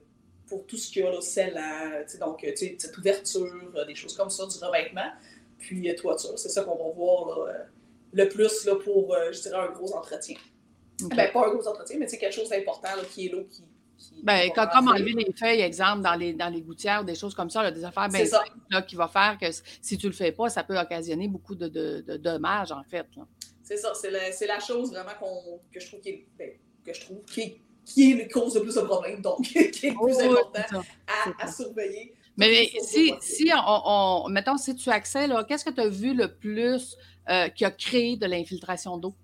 pour 0.51 0.67
tout 0.67 0.77
ce 0.77 0.91
qu'il 0.91 1.03
y 1.03 1.07
a, 1.07 1.11
là, 1.11 1.21
scellant, 1.21 2.03
donc 2.19 2.45
cette 2.57 2.99
ouverture, 2.99 3.73
euh, 3.77 3.85
des 3.87 3.95
choses 3.95 4.17
comme 4.17 4.29
ça, 4.29 4.45
du 4.47 4.59
revêtement. 4.63 5.11
Puis 5.59 5.95
toiture, 5.95 6.39
c'est 6.39 6.49
ça 6.49 6.65
qu'on 6.65 6.77
va 6.77 6.93
voir 6.93 7.47
là, 7.47 7.67
le 8.13 8.29
plus 8.29 8.65
là, 8.65 8.75
pour, 8.77 9.17
je 9.31 9.41
dirais, 9.41 9.59
un 9.59 9.71
gros 9.71 9.95
entretien. 9.95 10.37
Ben, 11.01 11.31
pas 11.33 11.47
un 11.47 11.55
gros 11.55 11.67
entretien, 11.69 11.97
mais 11.99 12.09
c'est 12.09 12.19
quelque 12.19 12.35
chose 12.35 12.49
d'important 12.49 12.89
qui 13.13 13.27
est 13.27 13.29
l'eau 13.31 13.45
qui. 13.45 13.63
ben, 14.23 14.51
comme 14.53 14.89
enlever 14.89 15.13
les 15.13 15.33
feuilles, 15.33 15.61
exemple, 15.61 16.03
dans 16.03 16.15
les, 16.15 16.33
dans 16.33 16.49
les 16.49 16.63
gouttières, 16.63 17.05
des 17.05 17.15
choses 17.15 17.35
comme 17.35 17.51
ça, 17.51 17.63
là, 17.63 17.71
des 17.71 17.85
affaires 17.85 18.09
bien 18.09 18.27
simples 18.27 18.87
qui 18.89 18.97
va 18.97 19.07
faire 19.07 19.39
que 19.41 19.47
si 19.81 19.97
tu 19.97 20.07
ne 20.07 20.11
le 20.11 20.17
fais 20.17 20.33
pas, 20.33 20.49
ça 20.49 20.65
peut 20.65 20.79
occasionner 20.79 21.29
beaucoup 21.29 21.55
de, 21.55 21.69
de, 21.69 22.17
dommages, 22.17 22.73
en 22.73 22.83
fait. 22.85 23.07
C'est 23.63 23.77
ça, 23.77 23.93
c'est 23.95 24.11
la, 24.11 24.55
la, 24.55 24.61
chose 24.61 24.91
vraiment 24.91 25.13
que 25.73 25.79
je 25.79 25.87
trouve 25.87 26.01
qui 26.01 26.09
est, 26.09 26.27
ben, 26.37 26.51
que 26.85 26.93
je 26.93 27.01
trouve 27.03 27.23
qui 27.25 27.41
est, 27.41 27.61
qui 27.93 28.13
est 28.13 28.29
cause 28.29 28.55
de 28.55 28.61
plus 28.61 28.75
de 28.75 28.81
problèmes, 28.83 29.21
donc 29.21 29.43
qui 29.43 29.59
est 29.59 29.91
le 29.91 30.05
plus 30.05 30.19
important 30.21 30.83
à, 31.07 31.45
à, 31.45 31.53
surveiller. 31.53 32.15
Mais, 32.37 32.71
si, 32.83 33.13
si 33.21 33.51
on, 33.55 34.29
mettons, 34.29 34.57
si 34.57 34.75
tu 34.75 34.89
accèdes, 34.91 35.33
qu'est-ce 35.47 35.65
que 35.65 35.71
tu 35.71 35.81
as 35.81 35.89
vu 35.89 36.15
le 36.15 36.29
plus 36.29 36.97
euh, 37.29 37.49
qui 37.49 37.65
a 37.65 37.71
créé 37.71 38.17
de 38.17 38.27
l'infiltration 38.27 38.97
d'eau? 38.97 39.15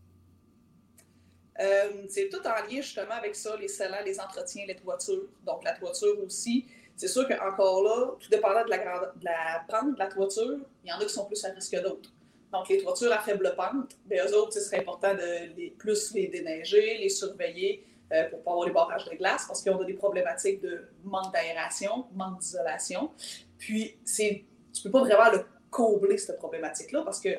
Euh, 1.59 2.05
c'est 2.09 2.29
tout 2.29 2.47
en 2.47 2.71
lien 2.71 2.83
justement 2.83 3.15
avec 3.15 3.35
ça, 3.35 3.57
les 3.57 3.69
scellants, 3.69 4.05
les 4.05 4.21
entretiens, 4.21 4.65
les 4.67 4.77
toitures. 4.77 5.29
Donc 5.45 5.65
la 5.65 5.73
toiture 5.73 6.23
aussi. 6.25 6.67
C'est 6.97 7.09
sûr 7.09 7.27
qu'encore 7.29 7.83
là, 7.83 8.17
tout 8.19 8.29
dépendant 8.31 8.65
de 8.65 8.71
la, 8.71 8.79
de 8.79 9.25
la 9.25 9.65
pente 9.69 9.95
de 9.95 9.99
la 9.99 10.07
toiture, 10.07 10.59
il 10.85 10.91
y 10.91 10.93
en 10.93 10.99
a 10.99 11.05
qui 11.05 11.13
sont 11.13 11.27
plus 11.27 11.43
à 11.45 11.51
risque 11.51 11.73
que 11.73 11.83
d'autres. 11.83 12.11
Donc 12.53 12.69
les 12.69 12.83
toitures 12.83 13.13
à 13.13 13.19
faible 13.21 13.55
pente, 13.57 13.97
bien, 14.07 14.25
eux 14.27 14.35
autres, 14.37 14.55
ce 14.55 14.61
serait 14.61 14.81
important 14.81 15.15
de 15.15 15.55
les, 15.57 15.71
plus 15.71 16.13
les 16.15 16.29
déneiger, 16.29 16.99
les 16.99 17.09
surveiller 17.09 17.85
euh, 18.13 18.31
pour 18.31 18.43
pas 18.43 18.51
avoir 18.53 18.67
les 18.67 18.73
barrages 18.73 19.05
de 19.05 19.17
glace 19.17 19.45
parce 19.47 19.63
qu'on 19.65 19.81
a 19.81 19.85
des 19.85 19.95
problématiques 19.95 20.61
de 20.61 20.89
manque 21.05 21.33
d'aération, 21.33 22.07
manque 22.15 22.41
d'isolation. 22.41 23.11
Puis 23.59 23.99
c'est, 24.05 24.45
tu 24.73 24.83
peux 24.83 24.91
pas 24.91 25.01
vraiment 25.01 25.31
le 25.33 25.45
combler 25.71 26.17
cette 26.19 26.39
problématique-là 26.39 27.03
parce 27.03 27.21
que 27.21 27.31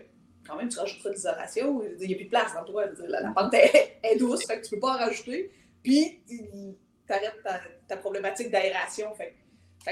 quand 0.47 0.55
même, 0.55 0.69
tu 0.69 0.79
rajoutes 0.79 1.03
de 1.03 1.09
l'isolation, 1.09 1.83
il 1.99 2.07
n'y 2.07 2.13
a 2.13 2.17
plus 2.17 2.25
de 2.25 2.29
place 2.29 2.53
dans 2.53 2.63
toi. 2.63 2.85
La, 3.07 3.31
pente 3.31 3.53
est, 3.53 4.17
douce, 4.17 4.45
fait 4.47 4.61
que 4.61 4.65
tu 4.65 4.75
peux 4.75 4.79
pas 4.79 4.95
en 4.95 4.97
rajouter. 4.97 5.51
Puis, 5.83 6.21
tu 6.27 7.13
arrêtes 7.13 7.43
ta, 7.87 7.97
problématique 7.97 8.49
d'aération. 8.49 9.13
Fait, 9.15 9.35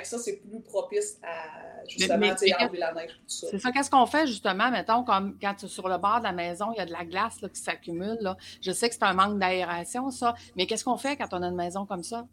que 0.01 0.07
ça, 0.07 0.17
c'est 0.17 0.37
plus 0.37 0.61
propice 0.61 1.19
à 1.23 1.85
justement 1.87 2.27
enlever 2.27 2.77
la 2.77 2.93
neige. 2.93 3.19
C'est 3.27 3.59
ça. 3.59 3.71
Qu'est-ce 3.71 3.89
qu'on 3.89 4.05
fait 4.05 4.27
justement, 4.27 4.71
mettons, 4.71 5.03
comme 5.03 5.37
quand 5.41 5.53
tu 5.55 5.65
es 5.65 5.69
sur 5.69 5.87
le 5.87 5.97
bord 5.97 6.19
de 6.19 6.23
la 6.23 6.31
maison, 6.31 6.71
il 6.73 6.77
y 6.77 6.81
a 6.81 6.85
de 6.85 6.91
la 6.91 7.05
glace 7.05 7.37
qui 7.53 7.61
s'accumule. 7.61 8.35
Je 8.61 8.71
sais 8.71 8.89
que 8.89 8.95
c'est 8.95 9.03
un 9.03 9.13
manque 9.13 9.39
d'aération, 9.39 10.09
ça, 10.11 10.35
mais 10.55 10.65
qu'est-ce 10.65 10.83
qu'on 10.83 10.97
fait 10.97 11.15
quand 11.17 11.27
on 11.31 11.41
a 11.43 11.47
une 11.47 11.55
maison 11.55 11.85
comme 11.85 12.03
ça? 12.03 12.27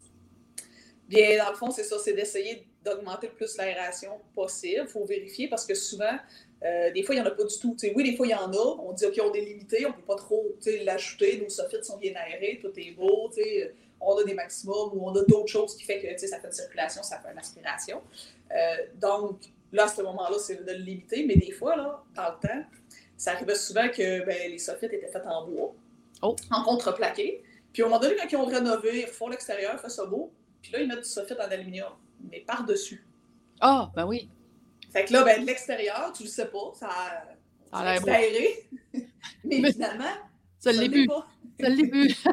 Bien, 1.07 1.43
dans 1.43 1.51
le 1.51 1.55
fond, 1.55 1.69
c'est 1.69 1.83
ça, 1.83 1.97
c'est 1.99 2.13
d'essayer 2.13 2.67
d'augmenter 2.83 3.27
le 3.27 3.33
plus 3.33 3.57
l'aération 3.57 4.19
possible. 4.33 4.83
Il 4.83 4.87
faut 4.87 5.05
vérifier 5.05 5.47
parce 5.47 5.65
que 5.65 5.75
souvent, 5.75 6.17
euh, 6.63 6.91
des 6.91 7.03
fois, 7.03 7.15
il 7.15 7.21
n'y 7.21 7.27
en 7.27 7.29
a 7.29 7.35
pas 7.35 7.43
du 7.43 7.57
tout. 7.59 7.75
oui, 7.95 8.03
des 8.03 8.15
fois, 8.15 8.25
il 8.25 8.31
y 8.31 8.35
en 8.35 8.51
a. 8.51 8.77
On 8.79 8.93
dit, 8.93 9.05
OK, 9.05 9.19
on 9.21 9.33
est 9.33 9.41
limité, 9.41 9.85
on 9.85 9.89
ne 9.89 9.95
peut 9.95 10.01
pas 10.01 10.15
trop 10.15 10.55
l'ajouter. 10.83 11.39
Nos 11.41 11.49
soffits 11.49 11.83
sont 11.83 11.97
bien 11.97 12.13
aérés, 12.15 12.59
tout 12.61 12.71
est 12.77 12.91
beau. 12.91 13.29
On 14.05 14.17
a 14.17 14.23
des 14.23 14.33
maximums 14.33 14.91
ou 14.93 15.07
on 15.07 15.15
a 15.15 15.23
d'autres 15.23 15.47
choses 15.47 15.75
qui 15.75 15.83
font 15.83 15.93
que 15.93 16.27
ça 16.27 16.39
fait 16.39 16.47
une 16.47 16.53
circulation, 16.53 17.03
ça 17.03 17.19
fait 17.19 17.31
une 17.31 17.37
aspiration. 17.37 18.01
Euh, 18.51 18.75
donc, 18.95 19.39
là, 19.71 19.85
à 19.85 19.87
ce 19.87 20.01
moment-là, 20.01 20.37
c'est 20.39 20.63
de 20.63 20.71
le 20.71 20.79
limiter. 20.79 21.25
Mais 21.25 21.35
des 21.35 21.51
fois, 21.51 21.75
là, 21.75 22.03
dans 22.15 22.29
le 22.29 22.47
temps, 22.47 22.63
ça 23.17 23.31
arrivait 23.31 23.55
souvent 23.55 23.87
que 23.89 24.25
ben, 24.25 24.51
les 24.51 24.59
soffits 24.59 24.85
étaient 24.85 25.07
faits 25.07 25.25
en 25.25 25.45
bois, 25.45 25.73
oh. 26.21 26.35
en 26.51 26.63
contreplaqué. 26.63 27.43
Puis, 27.71 27.81
au 27.81 27.87
moment 27.87 27.99
donné, 27.99 28.15
quand 28.15 28.27
ils 28.29 28.35
ont 28.35 28.45
rénové, 28.45 29.01
ils 29.01 29.05
refont 29.05 29.29
l'extérieur, 29.29 29.73
ils 29.73 29.79
font 29.79 29.89
ça 29.89 30.05
beau. 30.05 30.31
Puis 30.61 30.71
là, 30.71 30.81
ils 30.81 30.87
mettent 30.87 30.99
du 30.99 31.09
soffit 31.09 31.33
en 31.33 31.51
aluminium, 31.51 31.93
mais 32.29 32.41
par-dessus. 32.41 33.05
Ah, 33.59 33.91
ben 33.95 34.05
oui. 34.05 34.29
Fait 34.91 35.05
que 35.05 35.13
là, 35.13 35.23
ben, 35.23 35.41
de 35.41 35.47
l'extérieur, 35.47 36.13
tu 36.15 36.23
le 36.23 36.29
sais 36.29 36.45
pas, 36.45 36.71
ça, 36.75 36.87
a 37.71 37.79
aéré. 37.89 38.69
Mais, 39.43 39.71
finalement, 39.71 40.13
ça 40.59 40.71
l'est 40.71 40.89
plus. 40.89 41.07
Ça 41.59 41.69
l'est 41.69 41.87
plus. 41.87 42.23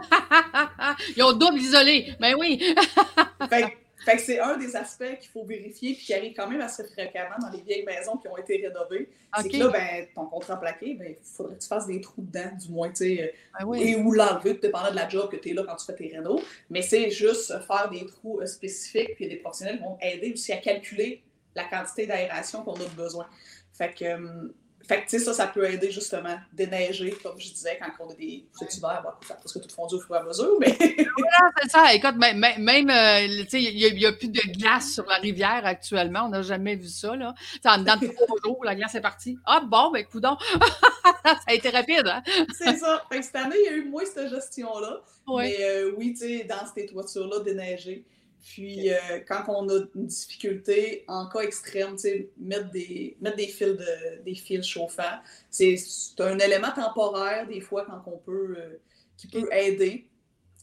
Ils 1.16 1.22
ont 1.22 1.33
double 1.33 1.59
isolé. 1.59 2.14
Ben 2.20 2.35
oui. 2.38 2.59
fait, 3.48 3.76
fait, 4.04 4.16
que 4.16 4.22
c'est 4.22 4.40
un 4.40 4.56
des 4.56 4.74
aspects 4.76 5.18
qu'il 5.20 5.30
faut 5.30 5.44
vérifier 5.44 5.90
et 5.90 5.94
qui 5.94 6.14
arrive 6.14 6.35
quand 6.35 6.48
même 6.48 6.61
assez 6.61 6.85
fréquemment 6.85 7.37
dans 7.40 7.50
les 7.50 7.62
vieilles 7.62 7.85
maisons 7.85 8.16
qui 8.16 8.28
ont 8.28 8.37
été 8.37 8.56
rénovées. 8.66 9.11
C'est 9.40 9.48
que 9.48 9.56
là, 9.56 9.68
ben, 9.68 10.06
ton 10.14 10.26
contrat 10.26 10.59
plaqué, 10.59 10.94
ben, 10.94 11.09
il 11.11 11.16
faudrait 11.22 11.56
que 11.56 11.62
tu 11.62 11.68
fasses 11.68 11.87
des 11.87 12.00
trous 12.00 12.22
dedans, 12.22 12.50
du 12.61 12.68
moins, 12.70 12.88
tu 12.88 12.96
sais, 12.96 13.35
ben 13.59 13.66
oui. 13.66 13.83
et 13.83 13.96
ou 13.96 14.12
l'enlever, 14.12 14.54
dépendant 14.54 14.90
de 14.90 14.96
la 14.96 15.09
job 15.09 15.30
que 15.30 15.37
tu 15.37 15.50
es 15.50 15.52
là 15.52 15.62
quand 15.66 15.76
tu 15.76 15.87
fais 15.87 15.94
tes 15.94 16.09
rénaux. 16.09 16.40
Mais 16.68 16.83
c'est 16.83 17.11
juste 17.11 17.54
faire 17.66 17.88
des 17.90 18.06
trous 18.06 18.40
euh, 18.40 18.46
spécifiques, 18.46 19.14
puis 19.14 19.28
des 19.28 19.37
professionnels 19.37 19.80
vont 19.80 19.98
aider 20.00 20.33
aussi 20.33 20.52
à 20.52 20.56
calculer 20.56 21.22
la 21.54 21.64
quantité 21.64 22.06
d'aération 22.06 22.62
qu'on 22.62 22.74
a 22.74 22.88
besoin. 22.96 23.26
Fait 23.72 23.94
que, 23.94 24.04
euh, 24.04 24.52
fait 24.90 25.05
que, 25.05 25.18
ça, 25.20 25.33
ça 25.33 25.46
peut 25.46 25.70
aider 25.70 25.92
justement 25.92 26.37
déneiger, 26.53 27.16
comme 27.22 27.38
je 27.38 27.53
disais, 27.53 27.79
quand 27.81 28.05
on 28.05 28.11
a 28.11 28.14
des 28.14 28.44
petits 28.59 28.79
hivers, 28.79 29.00
bon, 29.05 29.11
ça 29.24 29.35
parce 29.35 29.53
que 29.53 29.61
tout 29.61 29.72
fondu 29.72 29.94
au 29.94 30.00
fur 30.00 30.16
et 30.16 30.18
à 30.18 30.24
mesure, 30.24 30.57
mais. 30.59 30.76
c'est 31.62 31.70
ça. 31.70 31.94
Écoute, 31.94 32.16
même, 32.16 32.40
même 32.59 32.90
euh, 32.90 33.44
sais, 33.48 33.62
il 33.62 33.94
n'y 33.94 34.05
a, 34.05 34.12
plus 34.12 34.26
de 34.26 34.40
glace 34.59 34.94
sur 34.94 35.07
la 35.07 35.18
rivière 35.18 35.62
actuellement. 35.64 36.22
On 36.24 36.31
n'a 36.31 36.42
jamais 36.42 36.74
vu 36.74 36.88
ça, 36.88 37.14
là. 37.14 37.35
en 37.66 37.79
dedans 37.79 37.98
de 37.98 38.09
trois 38.26 38.37
jours, 38.44 38.64
la 38.64 38.74
glace 38.74 38.96
est 38.96 39.00
partie. 39.00 39.38
Ah, 39.46 39.62
bon, 39.64 39.92
ben, 39.92 40.05
coudon. 40.05 40.37
ça 41.24 41.37
a 41.46 41.55
été 41.55 41.70
rapide, 41.70 42.09
hein? 42.09 42.24
c'est 42.53 42.76
ça. 42.76 43.05
Fait 43.12 43.20
que 43.20 43.24
cette 43.24 43.37
année, 43.37 43.57
il 43.64 43.66
y 43.66 43.68
a 43.68 43.76
eu 43.76 43.88
moins 43.88 44.05
cette 44.05 44.29
gestion-là. 44.29 45.03
Mais 45.37 45.57
euh, 45.61 45.92
oui, 45.98 46.14
tu 46.14 46.26
sais, 46.26 46.44
dans 46.48 46.66
ces 46.74 46.87
toitures-là, 46.87 47.44
déneiger. 47.44 48.05
Puis, 48.42 48.90
euh, 48.90 49.20
quand 49.29 49.44
on 49.48 49.68
a 49.68 49.81
une 49.94 50.07
difficulté, 50.07 51.05
en 51.09 51.29
cas 51.29 51.40
extrême, 51.40 51.96
mettre 52.38 52.70
des, 52.70 53.16
mettre 53.20 53.37
des 53.37 53.48
fils, 53.48 53.76
de, 53.76 54.22
des 54.24 54.35
fils 54.35 54.66
chauffants, 54.66 55.18
c'est 55.50 55.76
un 56.18 56.38
élément 56.38 56.72
temporaire, 56.74 57.46
des 57.46 57.61
fois, 57.61 57.85
quand 57.85 58.03
on 58.07 58.18
peut, 58.18 58.57
euh, 58.59 58.81
qui 59.16 59.29
peut 59.29 59.48
aider. 59.53 60.07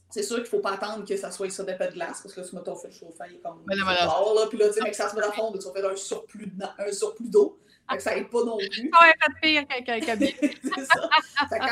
C'est 0.09 0.23
sûr 0.23 0.37
qu'il 0.37 0.45
ne 0.45 0.49
faut 0.49 0.59
pas 0.59 0.71
attendre 0.71 1.05
que 1.05 1.17
ça 1.17 1.31
soit 1.31 1.49
ça 1.49 1.63
d'épais 1.63 1.89
de 1.89 1.93
glace, 1.93 2.21
parce 2.21 2.33
que 2.33 2.39
là, 2.39 2.47
si 2.47 2.55
ton 2.55 2.75
fil 2.75 2.91
chauffant, 2.91 3.25
il 3.29 3.35
est 3.35 3.39
comme. 3.39 3.63
Là, 3.67 4.47
puis 4.49 4.57
là, 4.57 4.69
tu 4.69 4.81
sais, 4.81 4.89
que 4.89 4.95
ça 4.95 5.09
se 5.09 5.15
met 5.15 5.21
à 5.21 5.31
fond, 5.31 5.51
tu 5.51 5.59
vas 5.65 5.73
faire 5.73 5.89
un 5.89 6.91
surplus 6.91 7.27
d'eau 7.29 7.59
ça 7.99 8.15
n'aide 8.15 8.29
pas 8.29 8.43
non 8.43 8.57
plus. 8.57 8.91
Ça 8.91 8.99
va 8.99 9.09
être 9.09 9.41
pire 9.41 9.67
qu'un 9.85 9.99
cabine. 9.99 10.27
c'est 10.41 10.85
ça. 10.85 11.09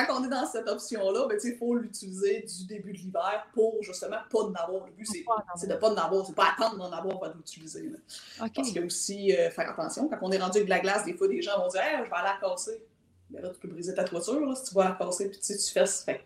quand 0.08 0.20
on 0.20 0.26
est 0.26 0.30
dans 0.30 0.46
cette 0.46 0.68
option-là, 0.68 1.28
ben, 1.28 1.38
il 1.44 1.56
faut 1.56 1.76
l'utiliser 1.76 2.42
du 2.42 2.66
début 2.66 2.94
de 2.94 2.98
l'hiver 2.98 3.48
pour 3.54 3.82
justement 3.82 4.18
pas 4.30 4.40
en 4.40 4.54
avoir. 4.54 4.86
Le 4.86 4.94
but, 4.94 5.06
c'est 5.06 5.68
de 5.68 5.74
ne 5.74 5.78
pas 5.78 5.90
en 5.92 5.98
avoir. 5.98 6.26
C'est 6.26 6.36
pas 6.36 6.54
attendre 6.58 6.78
d'en 6.78 6.92
avoir 6.92 7.20
pour 7.20 7.28
l'utiliser. 7.36 7.92
Parce 8.38 8.72
que 8.72 8.86
aussi, 8.86 9.36
euh, 9.36 9.50
faire 9.50 9.70
attention, 9.70 10.08
quand 10.08 10.18
on 10.22 10.32
est 10.32 10.38
rendu 10.38 10.58
avec 10.58 10.66
de 10.66 10.70
la 10.70 10.80
glace, 10.80 11.06
des 11.06 11.14
fois, 11.14 11.28
des 11.28 11.42
gens 11.42 11.60
vont 11.60 11.68
dire 11.68 11.82
hey, 11.82 11.98
je 12.06 12.10
vais 12.10 12.16
aller 12.16 12.30
la 12.42 12.50
casser. 12.50 12.86
Mais 13.32 13.42
ben 13.42 13.48
là, 13.48 13.54
tu 13.54 13.60
peux 13.60 13.68
briser 13.68 13.94
ta 13.94 14.04
toiture 14.04 14.40
là, 14.46 14.56
si 14.56 14.66
tu 14.66 14.76
vas 14.76 14.86
la 14.86 14.92
casser, 14.92 15.30
puis 15.30 15.40
tu, 15.40 15.46
sais, 15.46 15.58
tu 15.58 15.72
fais. 15.72 15.86
Fait 15.86 16.22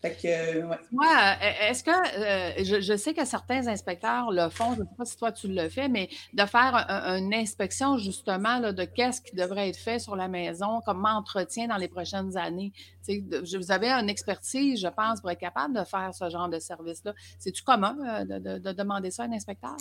fait 0.00 0.12
que, 0.12 0.28
euh, 0.28 0.66
ouais. 0.66 0.76
Euh, 0.76 1.68
est-ce 1.68 1.84
que, 1.84 1.90
euh, 1.90 2.80
je, 2.80 2.96
sais 2.96 3.12
que 3.12 3.26
certains 3.26 3.66
inspecteurs 3.66 4.30
le 4.30 4.48
font, 4.48 4.74
je 4.74 4.80
ne 4.80 4.86
sais 4.86 4.94
pas 4.96 5.04
si 5.04 5.16
toi 5.18 5.30
tu 5.30 5.48
le 5.48 5.68
fais, 5.68 5.88
mais 5.88 6.08
de 6.32 6.44
faire 6.46 6.74
une 7.18 7.34
inspection 7.34 7.98
justement 7.98 8.58
là, 8.60 8.72
de 8.72 8.84
qu'est-ce 8.84 9.20
qui 9.20 9.36
devrait 9.36 9.68
être 9.68 9.78
fait 9.78 9.98
sur 9.98 10.16
la 10.16 10.26
maison, 10.26 10.80
comme 10.86 11.04
entretien 11.04 11.68
dans 11.68 11.76
les 11.76 11.88
prochaines 11.88 12.36
années? 12.36 12.72
vous 13.08 13.72
avez 13.72 13.90
une 13.90 14.08
expertise, 14.08 14.80
je 14.80 14.86
pense, 14.86 15.20
pour 15.20 15.30
être 15.30 15.40
capable 15.40 15.74
de 15.74 15.84
faire 15.84 16.14
ce 16.14 16.30
genre 16.30 16.48
de 16.48 16.60
service-là. 16.60 17.12
C'est-tu 17.38 17.62
commun 17.62 18.24
de, 18.24 18.72
demander 18.72 19.10
ça 19.10 19.24
à 19.24 19.26
un 19.26 19.32
inspecteur? 19.32 19.76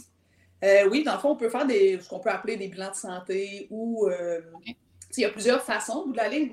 oui, 0.89 1.03
dans 1.03 1.13
le 1.13 1.19
fond, 1.19 1.31
on 1.31 1.35
peut 1.35 1.49
faire 1.49 1.65
des, 1.65 1.99
ce 2.01 2.09
qu'on 2.09 2.19
peut 2.19 2.31
appeler 2.31 2.57
des 2.57 2.67
bilans 2.67 2.89
de 2.89 2.95
santé 2.95 3.67
ou 3.69 4.09
il 4.09 5.21
y 5.21 5.25
a 5.25 5.29
plusieurs 5.29 5.61
façons. 5.61 6.05
Vous 6.07 6.19
allez 6.19 6.51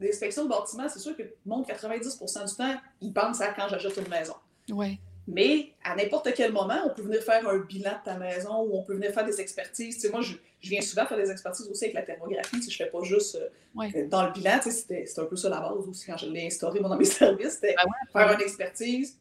l'inspection 0.00 0.44
de 0.44 0.48
bâtiment, 0.48 0.88
c'est 0.88 0.98
sûr 0.98 1.16
que 1.16 1.22
le 1.22 1.34
monde, 1.44 1.66
90% 1.66 2.48
du 2.48 2.56
temps, 2.56 2.76
ils 3.00 3.12
pensent 3.12 3.40
à 3.40 3.48
quand 3.48 3.68
j'achète 3.68 3.96
une 3.96 4.08
maison. 4.08 4.34
Mais 5.26 5.72
à 5.84 5.94
n'importe 5.94 6.32
quel 6.34 6.52
moment, 6.52 6.80
on 6.86 6.94
peut 6.94 7.02
venir 7.02 7.22
faire 7.22 7.46
un 7.48 7.58
bilan 7.58 7.92
de 7.92 8.04
ta 8.04 8.16
maison 8.16 8.62
ou 8.62 8.78
on 8.78 8.82
peut 8.82 8.94
venir 8.94 9.12
faire 9.12 9.24
des 9.24 9.40
expertises. 9.40 9.96
Tu 9.96 10.00
sais, 10.00 10.10
moi, 10.10 10.22
je, 10.22 10.34
viens 10.62 10.80
souvent 10.80 11.06
faire 11.06 11.18
des 11.18 11.30
expertises 11.30 11.68
aussi 11.68 11.84
avec 11.84 11.94
la 11.94 12.02
thermographie. 12.02 12.56
Tu 12.56 12.62
sais, 12.62 12.70
je 12.70 12.82
ne 12.82 12.86
fais 12.86 12.90
pas 12.90 13.02
juste 13.04 13.36
euh, 13.36 14.06
dans 14.08 14.26
le 14.26 14.32
bilan. 14.32 14.58
Tu 14.62 14.70
sais, 14.70 15.04
c'était 15.04 15.20
un 15.20 15.24
peu 15.26 15.36
ça 15.36 15.48
la 15.48 15.60
base 15.60 15.86
aussi 15.88 16.06
quand 16.06 16.16
je 16.16 16.26
l'ai 16.26 16.46
instauré 16.46 16.80
moi, 16.80 16.88
dans 16.88 16.96
mes 16.96 17.04
services. 17.04 17.54
C'était 17.54 17.76
ben 17.76 17.90
faire 18.12 18.32
une 18.32 18.40
expertise, 18.40 19.18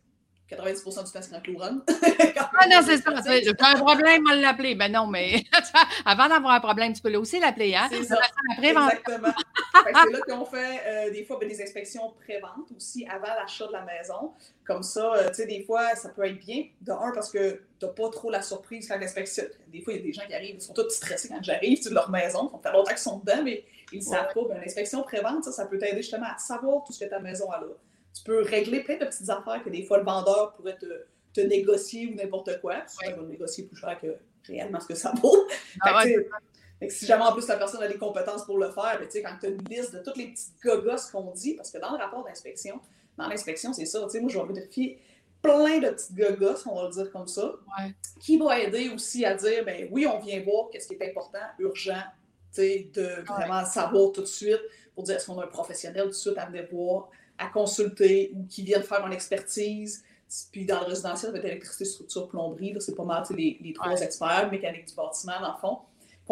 90% 0.49 1.05
du 1.05 1.11
temps, 1.11 1.21
c'est 1.21 1.29
quand 1.31 1.41
Clouronne. 1.41 1.83
ah 1.87 2.67
non, 2.67 2.81
c'est 2.83 2.97
ça. 2.97 3.11
J'ai 3.27 3.49
un 3.49 3.75
problème 3.75 4.25
à 4.27 4.35
l'appeler. 4.35 4.73
Ben 4.73 4.91
non, 4.91 5.05
mais 5.05 5.43
avant 6.05 6.27
d'avoir 6.27 6.53
un 6.53 6.59
problème, 6.59 6.93
tu 6.93 7.01
peux 7.01 7.15
aussi 7.15 7.39
l'appeler. 7.39 7.75
Hein? 7.75 7.87
C'est 7.91 8.03
ça. 8.03 8.17
Exactement. 8.57 8.89
c'est 9.85 10.11
là 10.11 10.19
qu'on 10.27 10.45
fait 10.45 10.81
euh, 10.87 11.11
des 11.11 11.23
fois 11.23 11.37
ben, 11.39 11.47
des 11.47 11.61
inspections 11.61 12.13
préventes 12.23 12.71
aussi 12.75 13.05
avant 13.07 13.33
l'achat 13.39 13.67
de 13.67 13.73
la 13.73 13.85
maison. 13.85 14.33
Comme 14.65 14.81
ça, 14.81 15.13
euh, 15.13 15.29
tu 15.29 15.35
sais, 15.35 15.45
des 15.45 15.63
fois, 15.63 15.95
ça 15.95 16.09
peut 16.09 16.25
être 16.25 16.39
bien. 16.39 16.65
De 16.81 16.91
un, 16.91 17.11
parce 17.13 17.31
que 17.31 17.61
tu 17.79 17.85
n'as 17.85 17.91
pas 17.91 18.09
trop 18.09 18.31
la 18.31 18.41
surprise 18.41 18.87
quand 18.87 18.97
l'inspection. 18.97 19.43
Des 19.67 19.81
fois, 19.81 19.93
il 19.93 19.97
y 19.97 19.99
a 19.99 20.03
des 20.03 20.13
gens 20.13 20.25
qui 20.27 20.33
arrivent, 20.33 20.55
ils 20.55 20.61
sont 20.61 20.73
tous 20.73 20.89
stressés 20.89 21.29
quand 21.29 21.43
j'arrive 21.43 21.83
de 21.87 21.93
leur 21.93 22.09
maison. 22.09 22.49
Ça 22.51 22.71
fait 22.71 22.75
longtemps 22.75 22.89
qu'ils 22.89 22.97
sont 22.97 23.19
dedans, 23.19 23.43
mais 23.43 23.63
ils 23.91 23.99
ne 23.99 24.03
savent 24.03 24.33
pas. 24.33 24.41
Ben, 24.49 24.61
l'inspection 24.61 25.03
prévente, 25.03 25.43
ça, 25.43 25.51
ça 25.51 25.67
peut 25.67 25.77
t'aider 25.77 26.01
justement 26.01 26.27
à 26.33 26.39
savoir 26.39 26.83
tout 26.83 26.93
ce 26.93 27.05
que 27.05 27.09
ta 27.09 27.19
maison 27.19 27.51
a 27.51 27.59
là 27.59 27.67
tu 28.19 28.25
peux 28.25 28.41
régler 28.41 28.83
plein 28.83 28.97
de 28.97 29.05
petites 29.05 29.29
affaires 29.29 29.63
que 29.63 29.69
des 29.69 29.83
fois 29.83 29.97
le 29.97 30.03
vendeur 30.03 30.53
pourrait 30.53 30.77
te, 30.77 31.41
négocier 31.41 32.07
ou 32.11 32.15
n'importe 32.15 32.59
quoi. 32.59 32.81
Tu 32.81 33.09
vas 33.09 33.21
négocier 33.21 33.63
plus 33.63 33.77
cher 33.77 33.97
que 34.01 34.07
réellement 34.45 34.81
ce 34.81 34.87
que 34.87 34.95
ça 34.95 35.13
vaut. 35.21 35.47
Ah 35.81 36.03
si 36.89 37.05
jamais 37.05 37.23
en 37.23 37.33
plus 37.33 37.47
la 37.47 37.57
personne 37.57 37.81
a 37.81 37.87
les 37.87 37.97
compétences 37.97 38.45
pour 38.45 38.57
le 38.57 38.71
faire, 38.71 38.99
ben, 38.99 39.07
quand 39.13 39.35
tu 39.39 39.45
as 39.45 39.49
une 39.49 39.63
liste 39.69 39.93
de 39.93 39.99
toutes 39.99 40.17
les 40.17 40.27
petites 40.27 40.53
gogosses 40.63 41.07
qu'on 41.11 41.31
dit, 41.31 41.53
parce 41.55 41.71
que 41.71 41.77
dans 41.77 41.91
le 41.91 41.97
rapport 41.97 42.23
d'inspection, 42.23 42.79
dans 43.17 43.27
l'inspection, 43.27 43.73
c'est 43.73 43.85
ça, 43.85 43.99
moi 43.99 44.09
je 44.09 44.39
vais 44.39 44.53
vérifier 44.53 45.01
plein 45.41 45.79
de 45.79 45.89
petites 45.89 46.15
gogosses, 46.15 46.65
on 46.65 46.75
va 46.75 46.87
le 46.87 46.93
dire 46.93 47.11
comme 47.11 47.27
ça, 47.27 47.53
qui 48.19 48.37
va 48.37 48.59
aider 48.59 48.89
aussi 48.89 49.25
à 49.25 49.33
dire, 49.35 49.65
ben 49.65 49.89
oui, 49.91 50.07
on 50.07 50.19
vient 50.19 50.41
voir 50.41 50.69
qu'est-ce 50.71 50.87
qui 50.87 50.93
est 50.93 51.09
important, 51.09 51.39
urgent, 51.59 52.03
de 52.57 53.25
vraiment 53.25 53.65
savoir 53.65 54.11
tout 54.11 54.21
de 54.21 54.25
suite, 54.25 54.61
pour 54.95 55.03
dire 55.03 55.15
est-ce 55.15 55.27
qu'on 55.27 55.39
a 55.39 55.45
un 55.45 55.47
professionnel 55.47 56.03
tout 56.03 56.09
de 56.09 56.13
suite 56.13 56.37
à 56.37 56.45
venir 56.45 56.65
voir, 56.71 57.09
à 57.39 57.47
consulter 57.47 58.31
ou 58.35 58.45
qui 58.47 58.63
viennent 58.63 58.83
faire 58.83 59.05
une 59.05 59.13
expertise. 59.13 60.03
Puis 60.51 60.65
dans 60.65 60.81
le 60.81 60.85
résidentiel, 60.85 61.31
peut-être 61.31 61.45
électricité, 61.45 61.85
structure, 61.85 62.27
plomberie, 62.27 62.75
c'est 62.79 62.95
pas 62.95 63.05
mal 63.05 63.23
les, 63.31 63.57
les 63.61 63.73
trois 63.73 63.99
experts, 63.99 64.49
mécanique 64.51 64.87
du 64.87 64.93
bâtiment, 64.93 65.39
dans 65.41 65.53
le 65.53 65.59
fond. 65.59 65.79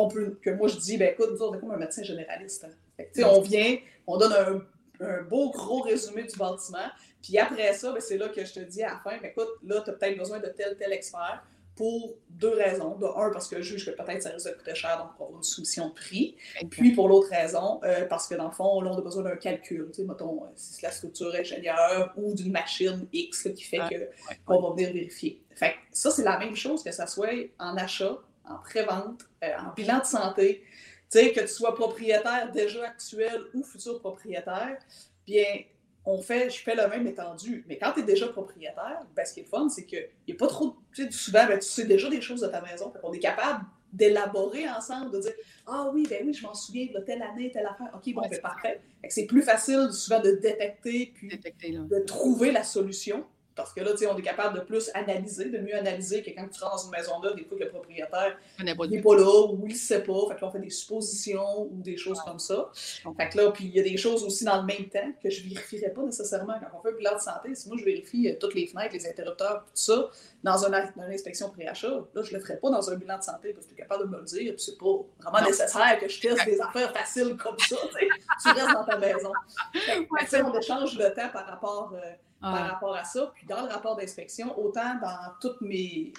Peut, 0.09 0.37
que 0.43 0.51
moi, 0.51 0.67
je 0.67 0.77
dis, 0.77 0.95
ben 0.95 1.11
écoute, 1.11 1.29
nous 1.31 1.41
on 1.41 1.55
est 1.55 1.59
comme 1.59 1.71
un 1.71 1.77
médecin 1.77 2.03
généraliste. 2.03 2.67
Hein. 2.99 3.05
on 3.25 3.41
vient, 3.41 3.77
on 4.05 4.17
donne 4.17 4.33
un, 4.33 5.03
un, 5.03 5.23
beau 5.23 5.49
gros 5.49 5.81
résumé 5.81 6.23
du 6.23 6.37
bâtiment, 6.37 6.85
puis 7.23 7.39
après 7.39 7.73
ça, 7.73 7.91
ben, 7.91 7.99
c'est 7.99 8.19
là 8.19 8.29
que 8.29 8.45
je 8.45 8.53
te 8.53 8.59
dis 8.59 8.83
à 8.83 8.89
la 8.89 8.99
fin, 8.99 9.17
ben, 9.19 9.31
écoute, 9.31 9.49
là, 9.65 9.81
tu 9.81 9.89
as 9.89 9.93
peut-être 9.93 10.19
besoin 10.19 10.39
de 10.39 10.49
tel, 10.55 10.77
tel 10.77 10.93
expert 10.93 11.43
pour 11.77 12.15
deux 12.29 12.53
raisons. 12.53 12.95
De 12.97 13.05
un, 13.05 13.31
parce 13.31 13.47
que 13.47 13.61
je 13.61 13.75
juge 13.75 13.85
que 13.85 13.91
peut-être 13.91 14.23
ça 14.23 14.29
risque 14.31 14.49
de 14.49 14.57
coûter 14.57 14.75
cher, 14.75 14.97
donc 14.97 15.15
pour 15.15 15.27
avoir 15.27 15.39
une 15.39 15.43
soumission 15.43 15.89
de 15.89 15.93
prix. 15.93 16.35
Puis 16.69 16.91
pour 16.91 17.07
l'autre 17.07 17.29
raison, 17.29 17.79
euh, 17.83 18.05
parce 18.05 18.27
que 18.27 18.35
dans 18.35 18.47
le 18.47 18.51
fond, 18.51 18.81
là, 18.81 18.91
on 18.91 18.97
a 18.97 19.01
besoin 19.01 19.23
d'un 19.23 19.37
calcul. 19.37 19.87
Tu 19.93 20.01
sais, 20.01 20.03
mettons, 20.03 20.43
euh, 20.43 20.47
si 20.55 20.73
c'est 20.73 20.87
la 20.87 20.91
structure 20.91 21.33
ingénieure 21.33 22.13
ou 22.17 22.33
d'une 22.33 22.51
machine 22.51 23.07
X 23.13 23.49
qui 23.55 23.63
fait 23.63 24.09
qu'on 24.45 24.61
va 24.61 24.71
venir 24.71 24.91
vérifier. 24.91 25.41
Fait 25.55 25.75
ça, 25.91 26.11
c'est 26.11 26.23
la 26.23 26.37
même 26.37 26.55
chose 26.55 26.83
que 26.83 26.91
ça 26.91 27.07
soit 27.07 27.49
en 27.59 27.77
achat, 27.77 28.17
en 28.49 28.57
pré-vente, 28.57 29.21
euh, 29.43 29.47
en 29.59 29.73
bilan 29.73 29.99
de 29.99 30.05
santé. 30.05 30.63
Tu 31.09 31.19
sais, 31.19 31.31
que 31.31 31.41
tu 31.41 31.47
sois 31.47 31.73
propriétaire 31.73 32.51
déjà 32.51 32.85
actuel 32.85 33.43
ou 33.53 33.63
futur 33.63 33.99
propriétaire, 33.99 34.77
bien, 35.25 35.61
on 36.07 36.21
fait, 36.21 36.49
je 36.49 36.59
fais 36.59 36.73
le 36.73 36.87
même 36.87 37.05
étendu. 37.05 37.65
Mais 37.67 37.77
quand 37.77 37.91
tu 37.91 37.99
es 37.99 38.03
déjà 38.03 38.29
propriétaire, 38.29 39.05
ben, 39.13 39.25
ce 39.25 39.33
qui 39.33 39.41
est 39.41 39.43
fun, 39.43 39.67
c'est 39.67 39.85
qu'il 39.85 40.07
n'y 40.25 40.33
a 40.33 40.37
pas 40.37 40.47
trop. 40.47 40.77
Tu 40.93 41.03
sais, 41.03 41.11
souvent, 41.11 41.45
ben, 41.45 41.59
tu 41.59 41.67
sais 41.67 41.83
déjà 41.83 42.09
des 42.09 42.21
choses 42.21 42.41
de 42.41 42.47
ta 42.47 42.61
maison. 42.61 42.93
On 43.03 43.11
est 43.11 43.19
capable 43.19 43.65
d'élaborer 43.91 44.69
ensemble, 44.69 45.11
de 45.11 45.19
dire 45.19 45.33
Ah 45.65 45.91
oui, 45.93 46.07
ben 46.09 46.25
oui, 46.25 46.33
je 46.33 46.43
m'en 46.43 46.53
souviens 46.53 46.87
de 46.95 46.99
telle 47.01 47.21
année, 47.21 47.51
telle 47.51 47.65
affaire. 47.65 47.89
OK, 47.93 48.13
bon, 48.13 48.21
ben, 48.21 48.39
parfait. 48.39 48.79
C'est 49.09 49.25
plus 49.25 49.41
facile 49.41 49.89
souvent 49.91 50.21
de 50.21 50.31
détecter 50.31 51.11
puis 51.13 51.27
de 51.27 51.99
trouver 52.05 52.51
la 52.51 52.63
solution 52.63 53.25
parce 53.57 53.73
que 53.73 53.81
là, 53.81 53.91
tu 53.91 53.97
sais, 53.97 54.07
on 54.07 54.15
est 54.15 54.21
capable 54.21 54.59
de 54.59 54.63
plus 54.63 54.91
analyser, 54.93 55.49
de 55.49 55.57
mieux 55.57 55.75
analyser 55.75 56.21
que 56.21 56.29
quand 56.29 56.47
tu 56.47 56.63
rentres 56.63 56.75
dans 56.75 56.83
une 56.83 56.91
maison 56.91 57.19
là, 57.21 57.33
des 57.33 57.43
fois 57.43 57.57
que 57.57 57.63
le 57.63 57.69
propriétaire 57.69 58.37
n'est 58.63 58.75
pas, 58.75 59.15
là 59.15 59.47
ou 59.49 59.65
il 59.65 59.73
ne 59.73 59.77
sait 59.77 60.03
pas. 60.03 60.27
Fait 60.29 60.35
que 60.35 60.41
là, 60.41 60.47
on 60.47 60.51
fait 60.51 60.59
des 60.59 60.69
suppositions 60.69 61.63
ou 61.63 61.81
des 61.81 61.97
choses 61.97 62.21
comme 62.21 62.39
ça. 62.39 62.69
Fait 63.17 63.29
que 63.29 63.37
là, 63.37 63.51
puis 63.51 63.65
il 63.65 63.75
y 63.75 63.79
a 63.79 63.83
des 63.83 63.97
choses 63.97 64.23
aussi 64.23 64.45
dans 64.45 64.61
le 64.61 64.65
même 64.65 64.87
temps 64.89 65.11
que 65.21 65.29
je 65.29 65.43
ne 65.43 65.49
vérifierais 65.49 65.89
pas 65.89 66.03
nécessairement 66.03 66.53
quand 66.59 66.77
on 66.77 66.81
fait 66.81 66.93
un 66.93 66.97
bilan 66.97 67.15
de 67.15 67.21
santé. 67.21 67.55
Si 67.55 67.67
moi, 67.67 67.77
je 67.79 67.85
vérifie 67.85 68.29
euh, 68.29 68.35
toutes 68.39 68.53
les 68.53 68.67
fenêtres, 68.67 68.93
les 68.93 69.07
interrupteurs, 69.07 69.63
tout 69.65 69.71
ça, 69.73 70.09
dans 70.43 70.65
une, 70.65 70.75
inspection 71.11 71.49
pré-achat, 71.49 71.87
là, 72.13 72.21
je 72.21 72.31
ne 72.31 72.37
le 72.37 72.39
ferais 72.43 72.57
pas 72.57 72.69
dans 72.69 72.89
un 72.91 72.95
bilan 72.95 73.17
de 73.17 73.23
santé 73.23 73.53
parce 73.53 73.65
que 73.65 73.73
tu 73.73 73.79
es 73.79 73.81
capable 73.83 74.05
de 74.05 74.09
me 74.09 74.19
le 74.19 74.25
dire. 74.25 74.53
Puis 74.53 74.63
c'est 74.63 74.77
pas 74.77 74.95
vraiment 75.19 75.47
nécessaire 75.47 75.99
que 75.99 76.07
je 76.07 76.21
teste 76.21 76.45
des 76.45 76.61
affaires 76.61 76.93
faciles 76.93 77.35
comme 77.37 77.57
ça. 77.57 77.75
Tu 78.41 78.49
restes 78.49 78.73
dans 78.73 78.85
ta 78.85 78.97
maison. 78.97 79.31
Fait 80.27 80.41
on 80.43 80.53
échange 80.53 80.97
le 80.97 81.13
temps 81.13 81.29
par 81.33 81.47
rapport. 81.47 81.93
Euh, 81.95 82.13
par 82.41 82.69
rapport 82.71 82.95
à 82.95 83.03
ça. 83.03 83.31
Puis 83.35 83.47
dans 83.47 83.61
le 83.63 83.69
rapport 83.69 83.95
d'inspection, 83.95 84.57
autant 84.59 84.95
dans 85.01 85.33
toutes 85.41 85.61
mes, 85.61 86.13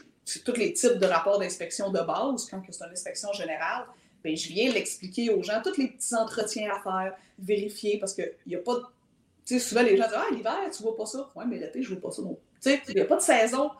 tous 0.44 0.57
les 0.57 0.72
types 0.72 0.98
de 0.98 1.07
rapports 1.07 1.38
d'inspection 1.38 1.90
de 1.90 2.00
base, 2.00 2.48
quand 2.50 2.62
c'est 2.68 2.85
une 2.85 2.92
inspection 2.92 3.33
générale, 3.33 3.87
bien, 4.22 4.35
je 4.35 4.48
viens 4.48 4.72
l'expliquer 4.72 5.31
aux 5.31 5.42
gens, 5.42 5.61
tous 5.62 5.76
les 5.78 5.88
petits 5.88 6.14
entretiens 6.14 6.72
à 6.74 6.81
faire, 6.81 7.14
vérifier, 7.38 7.98
parce 7.98 8.14
qu'il 8.14 8.33
n'y 8.46 8.57
a 8.57 8.61
pas 8.61 8.74
de. 8.74 8.83
Tu 9.44 9.59
sais, 9.59 9.61
souvent 9.61 9.83
les 9.83 9.96
gens 9.96 10.04
disent 10.04 10.16
Ah, 10.16 10.35
l'hiver, 10.35 10.59
tu 10.76 10.83
vois 10.83 10.96
pas 10.96 11.07
ça. 11.07 11.31
Oui, 11.35 11.44
mais 11.48 11.59
l'été, 11.59 11.83
je 11.83 11.94
vois 11.94 12.00
pas 12.00 12.11
ça. 12.11 12.22
Donc, 12.22 12.38
tu 12.61 12.70
sais, 12.70 12.83
il 12.88 12.94
n'y 12.96 13.00
a 13.00 13.07
pas 13.07 13.16
de 13.16 13.22
saison 13.22 13.70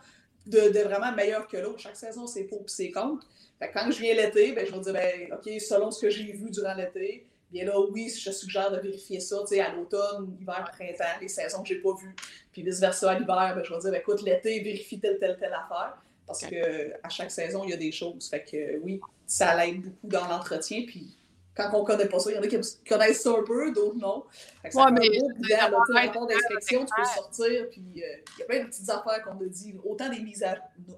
de, 0.46 0.70
de 0.70 0.81
vraiment 0.81 1.12
meilleure 1.12 1.46
que 1.46 1.59
l'autre. 1.59 1.79
Chaque 1.79 1.96
saison, 1.96 2.27
c'est 2.27 2.44
pour 2.44 2.61
et 2.61 2.68
c'est 2.68 2.90
contre. 2.90 3.27
Fait 3.59 3.70
quand 3.72 3.90
je 3.90 4.01
viens 4.01 4.14
l'été, 4.14 4.53
ben, 4.53 4.64
je 4.64 4.72
vais 4.72 4.81
dire 4.81 4.92
ben, 4.92 5.33
OK, 5.35 5.61
selon 5.61 5.90
ce 5.90 6.01
que 6.01 6.11
j'ai 6.11 6.33
vu 6.33 6.51
durant 6.51 6.74
l'été, 6.74 7.27
Bien 7.51 7.65
là, 7.65 7.81
oui, 7.81 8.11
je 8.11 8.31
suggère 8.31 8.71
de 8.71 8.79
vérifier 8.79 9.21
ça, 9.21 9.39
tu 9.41 9.55
sais, 9.55 9.61
à 9.61 9.73
l'automne, 9.73 10.37
hiver, 10.39 10.71
printemps, 10.73 11.19
les 11.21 11.29
saisons 11.29 11.63
que 11.63 11.69
je 11.69 11.75
n'ai 11.75 11.81
pas 11.81 11.95
vues. 11.95 12.15
Puis 12.53 12.63
vice-versa, 12.63 13.11
à 13.11 13.19
l'hiver, 13.19 13.55
ben, 13.55 13.65
je 13.65 13.73
vais 13.73 13.81
dire, 13.81 13.91
ben, 13.91 14.01
écoute, 14.01 14.23
l'été, 14.23 14.61
vérifie 14.61 15.01
telle, 15.01 15.19
telle, 15.19 15.39
telle 15.39 15.55
affaire. 15.55 15.97
Parce 16.27 16.45
qu'à 16.45 17.09
chaque 17.09 17.31
saison, 17.31 17.65
il 17.65 17.71
y 17.71 17.73
a 17.73 17.79
des 17.79 17.91
choses. 17.91 18.29
Fait 18.29 18.45
que 18.45 18.79
oui, 18.81 19.01
ça 19.27 19.57
l'aide 19.57 19.81
beaucoup 19.81 20.09
dans 20.09 20.29
l'entretien. 20.29 20.85
Puis 20.87 21.17
quand 21.59 21.71
on 21.73 21.81
ne 21.81 21.87
connaît 21.87 22.07
pas 22.07 22.19
ça, 22.19 22.31
il 22.31 22.37
y 22.37 22.39
en 22.39 22.43
a 22.43 22.47
qui 22.47 22.59
connaissent 22.87 23.23
ça 23.23 23.31
un 23.31 23.43
peu, 23.43 23.73
d'autres 23.73 23.97
non. 23.97 24.25
Fait 24.63 24.69
que 24.69 24.75
ça 24.75 24.85
ouais, 24.85 24.93
mais 24.93 25.55
un 25.59 25.71
beau 25.71 25.85
bilan, 25.87 26.27
d'inspection, 26.27 26.85
tu 26.85 26.93
peux 26.95 27.09
sortir. 27.09 27.69
Puis 27.71 27.83
euh, 27.97 28.17
il 28.37 28.41
y 28.41 28.43
a 28.43 28.47
plein 28.47 28.61
de 28.61 28.67
petites 28.67 28.91
affaires 28.91 29.23
qu'on 29.25 29.43
a 29.43 29.49
dit, 29.49 29.75
autant 29.85 30.11
des 30.11 30.21
mises 30.21 30.45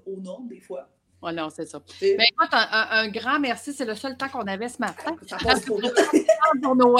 au 0.05 0.17
nom, 0.17 0.41
des 0.41 0.59
fois. 0.59 0.89
Voilà, 1.21 1.47
c'est 1.55 1.67
ça. 1.67 1.79
Ben, 2.01 2.19
écoute, 2.19 2.49
un, 2.51 3.07
grand 3.09 3.39
merci. 3.39 3.73
C'est 3.73 3.85
le 3.85 3.95
seul 3.95 4.17
temps 4.17 4.29
qu'on 4.29 4.47
avait 4.47 4.69
ce 4.69 4.79
matin. 4.79 5.15
Ça 5.27 5.37
passe 5.37 5.65
pour, 5.65 5.79
nos, 6.75 6.97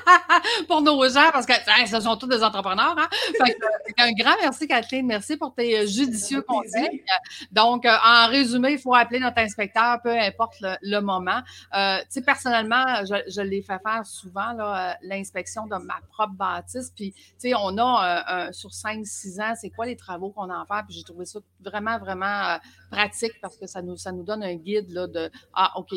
pour 0.68 0.82
nos 0.82 1.08
gens, 1.08 1.30
parce 1.32 1.46
que 1.46 1.52
ce 1.86 2.00
sont 2.00 2.16
tous 2.16 2.26
des 2.26 2.42
entrepreneurs. 2.42 2.96
Hein? 2.98 3.08
un 3.98 4.12
grand 4.12 4.34
merci, 4.40 4.66
Kathleen. 4.66 5.06
Merci 5.06 5.36
pour 5.36 5.54
tes 5.54 5.78
euh, 5.78 5.86
judicieux 5.86 6.42
conseils. 6.42 7.02
Donc, 7.50 7.84
euh, 7.84 7.96
en 8.04 8.28
résumé, 8.28 8.72
il 8.72 8.78
faut 8.78 8.94
appeler 8.94 9.20
notre 9.20 9.38
inspecteur, 9.38 10.00
peu 10.02 10.10
importe 10.10 10.56
le, 10.60 11.00
moment. 11.00 11.40
Euh, 11.74 11.98
tu 12.00 12.06
sais, 12.10 12.22
personnellement, 12.22 13.04
je, 13.04 13.30
je 13.30 13.40
l'ai 13.40 13.62
fait 13.62 13.78
faire 13.82 14.04
souvent, 14.04 14.52
l'inspection 15.02 15.66
de 15.66 15.76
ma 15.76 16.00
propre 16.10 16.34
bâtisse. 16.34 16.92
Puis, 16.94 17.12
tu 17.12 17.22
sais, 17.38 17.52
on 17.54 17.78
a 17.78 18.50
sur 18.52 18.70
5-6 18.70 19.42
ans, 19.42 19.54
c'est 19.60 19.70
quoi 19.70 19.86
les 19.86 19.96
travaux 19.96 20.30
qu'on 20.30 20.50
a 20.50 20.54
à 20.54 20.66
faire? 20.66 20.84
Puis, 20.86 20.96
j'ai 20.96 21.04
trouvé 21.04 21.24
ça 21.24 21.40
vraiment, 21.60 21.98
vraiment 21.98 22.58
pratique 22.90 23.32
parce 23.40 23.56
que 23.56 23.66
ça 23.66 23.82
nous, 23.82 23.96
ça 23.96 24.12
nous 24.12 24.22
donne 24.22 24.42
un 24.42 24.54
guide 24.54 24.90
là, 24.90 25.06
de 25.06 25.30
Ah, 25.54 25.72
OK, 25.76 25.94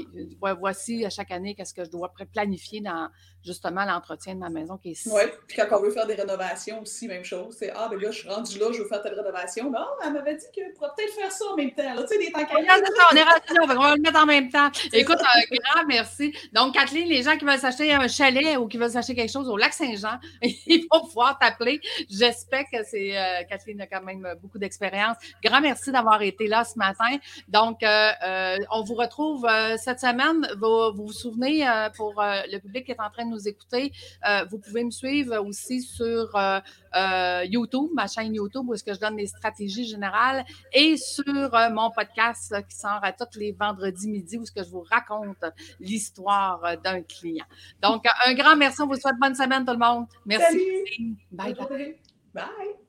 voici 0.60 1.06
à 1.06 1.10
chaque 1.10 1.32
année 1.32 1.56
qu'est-ce 1.56 1.74
que 1.74 1.84
je 1.84 1.90
dois 1.90 2.12
planifier 2.34 2.82
dans 2.82 3.10
justement 3.46 3.85
l'entretien 3.86 4.36
de 4.36 4.40
ma 4.40 4.50
maison 4.50 4.78
qui 4.78 4.92
est 4.92 5.08
Oui, 5.08 5.22
puis 5.48 5.58
quand 5.58 5.78
on 5.78 5.82
veut 5.82 5.92
faire 5.92 6.08
des 6.08 6.16
rénovations 6.16 6.82
aussi, 6.82 7.08
même 7.08 7.24
chose. 7.24 7.56
C'est 7.58 7.72
Ah, 7.76 7.88
ben 7.90 8.00
là, 8.00 8.12
je 8.12 8.20
suis 8.20 8.30
rendue 8.30 8.60
là, 8.60 8.68
je 8.72 8.82
veux 8.82 8.88
faire 8.88 9.02
telle 9.02 9.14
rénovation. 9.14 9.70
Non, 9.70 9.86
elle 10.04 10.14
m'avait 10.14 10.36
dit 10.36 10.46
qu'elle 10.54 10.74
pourrait 10.74 10.90
peut-être 10.96 11.14
faire 11.14 11.32
ça 11.32 11.46
en 11.46 11.56
même 11.56 11.72
temps. 11.72 11.96
tu 12.02 12.08
sais, 12.08 12.18
des 12.18 12.32
temps 12.32 12.40
On 12.52 13.16
est 13.16 13.24
rendu 13.24 13.46
on 13.62 13.68
va 13.68 13.96
le 13.96 14.02
mettre 14.02 14.20
en 14.20 14.26
même 14.26 14.50
temps. 14.50 14.70
Écoute, 14.94 15.20
un 15.20 15.56
grand 15.56 15.86
merci. 15.88 16.34
Donc, 16.54 16.74
Kathleen, 16.74 17.08
les 17.08 17.24
gens 17.24 17.38
qui 17.38 17.46
veulent 17.46 17.60
s'acheter 17.60 17.94
un 17.94 18.08
chalet 18.08 18.58
ou 18.58 18.68
qui 18.68 18.78
veulent 18.78 18.92
s'acheter 18.92 19.16
quelque 19.16 19.32
chose 19.32 19.50
au 19.50 19.58
lac 19.58 19.74
Saint-Jean, 19.74 20.20
ils 20.42 20.86
vont 20.92 21.02
pouvoir 21.02 21.38
t'appeler. 21.40 21.80
J'espère 22.10 22.64
que 22.72 22.84
c'est 22.84 23.18
euh, 23.18 23.44
Kathleen 23.50 23.82
a 23.82 23.88
quand 23.88 24.04
même 24.04 24.28
beaucoup 24.42 24.58
d'expérience. 24.58 25.18
Grand 25.44 25.62
merci 25.62 25.92
d'avoir 25.92 26.22
été 26.22 26.48
là 26.48 26.64
ce 26.64 26.78
matin. 26.78 27.18
Donc, 27.48 27.84
euh, 27.84 28.12
euh, 28.26 28.58
on 28.72 28.84
vous 28.84 28.96
retrouve 28.96 29.48
cette 29.78 30.00
semaine. 30.00 30.48
Vous 30.58 30.94
vous, 30.96 31.12
souvenez, 31.12 31.66
pour 31.96 32.14
le 32.18 32.58
public 32.60 32.86
qui 32.86 32.92
est 32.92 33.02
en 33.02 33.10
train 33.10 33.26
de 33.26 33.32
nous 33.32 33.48
écouter, 33.48 33.75
vous 34.50 34.60
pouvez 34.60 34.84
me 34.84 34.92
suivre 34.92 35.38
aussi 35.46 35.82
sur 35.82 36.30
YouTube, 37.44 37.90
ma 37.94 38.08
chaîne 38.08 38.34
YouTube, 38.34 38.64
où 38.68 38.74
est-ce 38.74 38.84
que 38.84 38.94
je 38.94 39.00
donne 39.00 39.16
des 39.16 39.28
stratégies 39.28 39.86
générales, 39.86 40.46
et 40.74 40.98
sur 40.98 41.24
mon 41.72 41.92
podcast 41.92 42.56
qui 42.70 42.76
sort 42.76 43.00
à 43.02 43.12
tous 43.12 43.40
les 43.40 43.52
vendredis 43.52 44.10
midi, 44.10 44.38
où 44.38 44.44
est-ce 44.44 44.52
que 44.52 44.64
je 44.64 44.70
vous 44.70 44.86
raconte 44.90 45.44
l'histoire 45.80 46.62
d'un 46.84 47.02
client. 47.02 47.46
Donc, 47.82 48.06
un 48.26 48.34
grand 48.34 48.56
merci. 48.56 48.82
On 48.82 48.88
vous 48.88 48.96
souhaite 48.96 49.18
bonne 49.20 49.36
semaine, 49.36 49.66
tout 49.66 49.74
le 49.74 49.80
monde. 49.80 50.06
Merci. 50.26 50.60
Bye. 51.32 51.54
Bye. 51.54 51.96
bye. 52.34 52.85